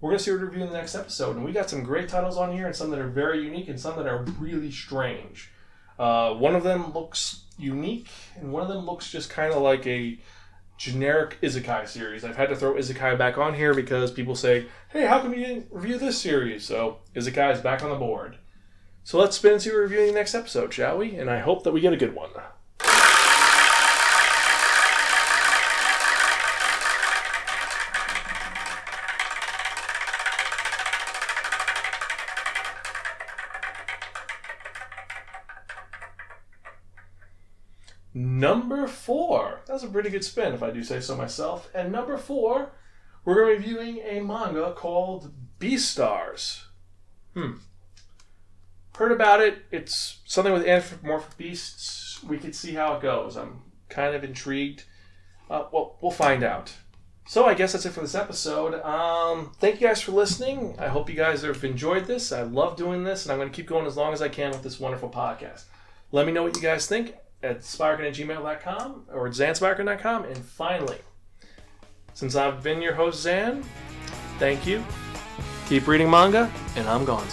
we're 0.00 0.10
going 0.10 0.18
to 0.18 0.24
see 0.24 0.30
what 0.30 0.40
we 0.40 0.46
review 0.46 0.62
in 0.64 0.70
the 0.70 0.76
next 0.76 0.94
episode. 0.94 1.36
And 1.36 1.44
we 1.44 1.52
got 1.52 1.70
some 1.70 1.82
great 1.82 2.08
titles 2.08 2.36
on 2.36 2.52
here, 2.52 2.66
and 2.66 2.76
some 2.76 2.90
that 2.90 2.98
are 2.98 3.08
very 3.08 3.42
unique, 3.42 3.68
and 3.68 3.80
some 3.80 3.96
that 3.96 4.06
are 4.06 4.24
really 4.38 4.70
strange. 4.70 5.50
Uh, 5.98 6.34
one 6.34 6.54
of 6.54 6.64
them 6.64 6.92
looks 6.92 7.44
unique, 7.58 8.08
and 8.36 8.52
one 8.52 8.62
of 8.62 8.68
them 8.68 8.84
looks 8.84 9.10
just 9.10 9.30
kind 9.30 9.52
of 9.52 9.62
like 9.62 9.86
a 9.86 10.18
generic 10.76 11.38
Isekai 11.40 11.88
series. 11.88 12.24
I've 12.24 12.36
had 12.36 12.50
to 12.50 12.56
throw 12.56 12.74
Isekai 12.74 13.16
back 13.16 13.38
on 13.38 13.54
here 13.54 13.72
because 13.72 14.10
people 14.10 14.34
say, 14.34 14.66
hey, 14.90 15.06
how 15.06 15.20
come 15.20 15.32
you 15.32 15.44
didn't 15.44 15.68
review 15.70 15.98
this 15.98 16.20
series? 16.20 16.64
So 16.64 16.98
Isekai 17.14 17.54
is 17.54 17.60
back 17.60 17.82
on 17.82 17.90
the 17.90 17.96
board. 17.96 18.36
So 19.02 19.18
let's 19.18 19.36
spin 19.36 19.52
and 19.52 19.62
see 19.62 19.70
what 19.70 19.76
we're 19.76 19.82
reviewing 19.82 20.08
the 20.08 20.12
next 20.12 20.34
episode, 20.34 20.74
shall 20.74 20.98
we? 20.98 21.14
And 21.14 21.30
I 21.30 21.38
hope 21.38 21.64
that 21.64 21.72
we 21.72 21.80
get 21.80 21.94
a 21.94 21.96
good 21.96 22.14
one. 22.14 22.30
That's 39.76 39.90
a 39.90 39.92
pretty 39.92 40.10
good 40.10 40.24
spin, 40.24 40.54
if 40.54 40.62
I 40.62 40.70
do 40.70 40.82
say 40.82 41.00
so 41.00 41.16
myself. 41.16 41.68
And 41.74 41.92
number 41.92 42.16
four, 42.16 42.72
we're 43.24 43.46
reviewing 43.46 43.98
a 43.98 44.20
manga 44.20 44.72
called 44.72 45.32
Beastars. 45.60 46.64
Hmm 47.34 47.56
heard 48.96 49.12
about 49.12 49.40
it. 49.40 49.64
It's 49.70 50.20
something 50.24 50.52
with 50.52 50.66
anthropomorphic 50.66 51.36
beasts. 51.36 52.22
We 52.24 52.38
could 52.38 52.54
see 52.54 52.74
how 52.74 52.94
it 52.94 53.02
goes. 53.02 53.36
I'm 53.36 53.62
kind 53.88 54.14
of 54.14 54.24
intrigued. 54.24 54.84
Uh, 55.50 55.64
well, 55.70 55.96
we'll 56.00 56.10
find 56.10 56.42
out. 56.42 56.72
So 57.28 57.44
I 57.44 57.54
guess 57.54 57.72
that's 57.72 57.84
it 57.86 57.90
for 57.90 58.00
this 58.00 58.14
episode. 58.14 58.80
Um, 58.82 59.52
thank 59.58 59.80
you 59.80 59.86
guys 59.88 60.00
for 60.00 60.12
listening. 60.12 60.76
I 60.78 60.88
hope 60.88 61.10
you 61.10 61.16
guys 61.16 61.42
have 61.42 61.62
enjoyed 61.64 62.06
this. 62.06 62.32
I 62.32 62.42
love 62.42 62.76
doing 62.76 63.04
this, 63.04 63.24
and 63.24 63.32
I'm 63.32 63.38
going 63.38 63.50
to 63.50 63.54
keep 63.54 63.66
going 63.66 63.86
as 63.86 63.96
long 63.96 64.12
as 64.12 64.22
I 64.22 64.28
can 64.28 64.52
with 64.52 64.62
this 64.62 64.80
wonderful 64.80 65.10
podcast. 65.10 65.64
Let 66.12 66.26
me 66.26 66.32
know 66.32 66.44
what 66.44 66.56
you 66.56 66.62
guys 66.62 66.86
think 66.86 67.16
at 67.42 67.60
spiraken 67.60 68.06
at 68.06 68.14
gmail.com 68.14 69.04
or 69.12 69.28
zanspiraken.com. 69.28 70.24
And 70.24 70.38
finally, 70.38 70.98
since 72.14 72.34
I've 72.34 72.62
been 72.62 72.80
your 72.80 72.94
host, 72.94 73.22
Zan, 73.22 73.62
thank 74.38 74.66
you. 74.66 74.84
Keep 75.68 75.86
reading 75.86 76.10
manga, 76.10 76.50
and 76.76 76.88
I'm 76.88 77.04
gone. 77.04 77.26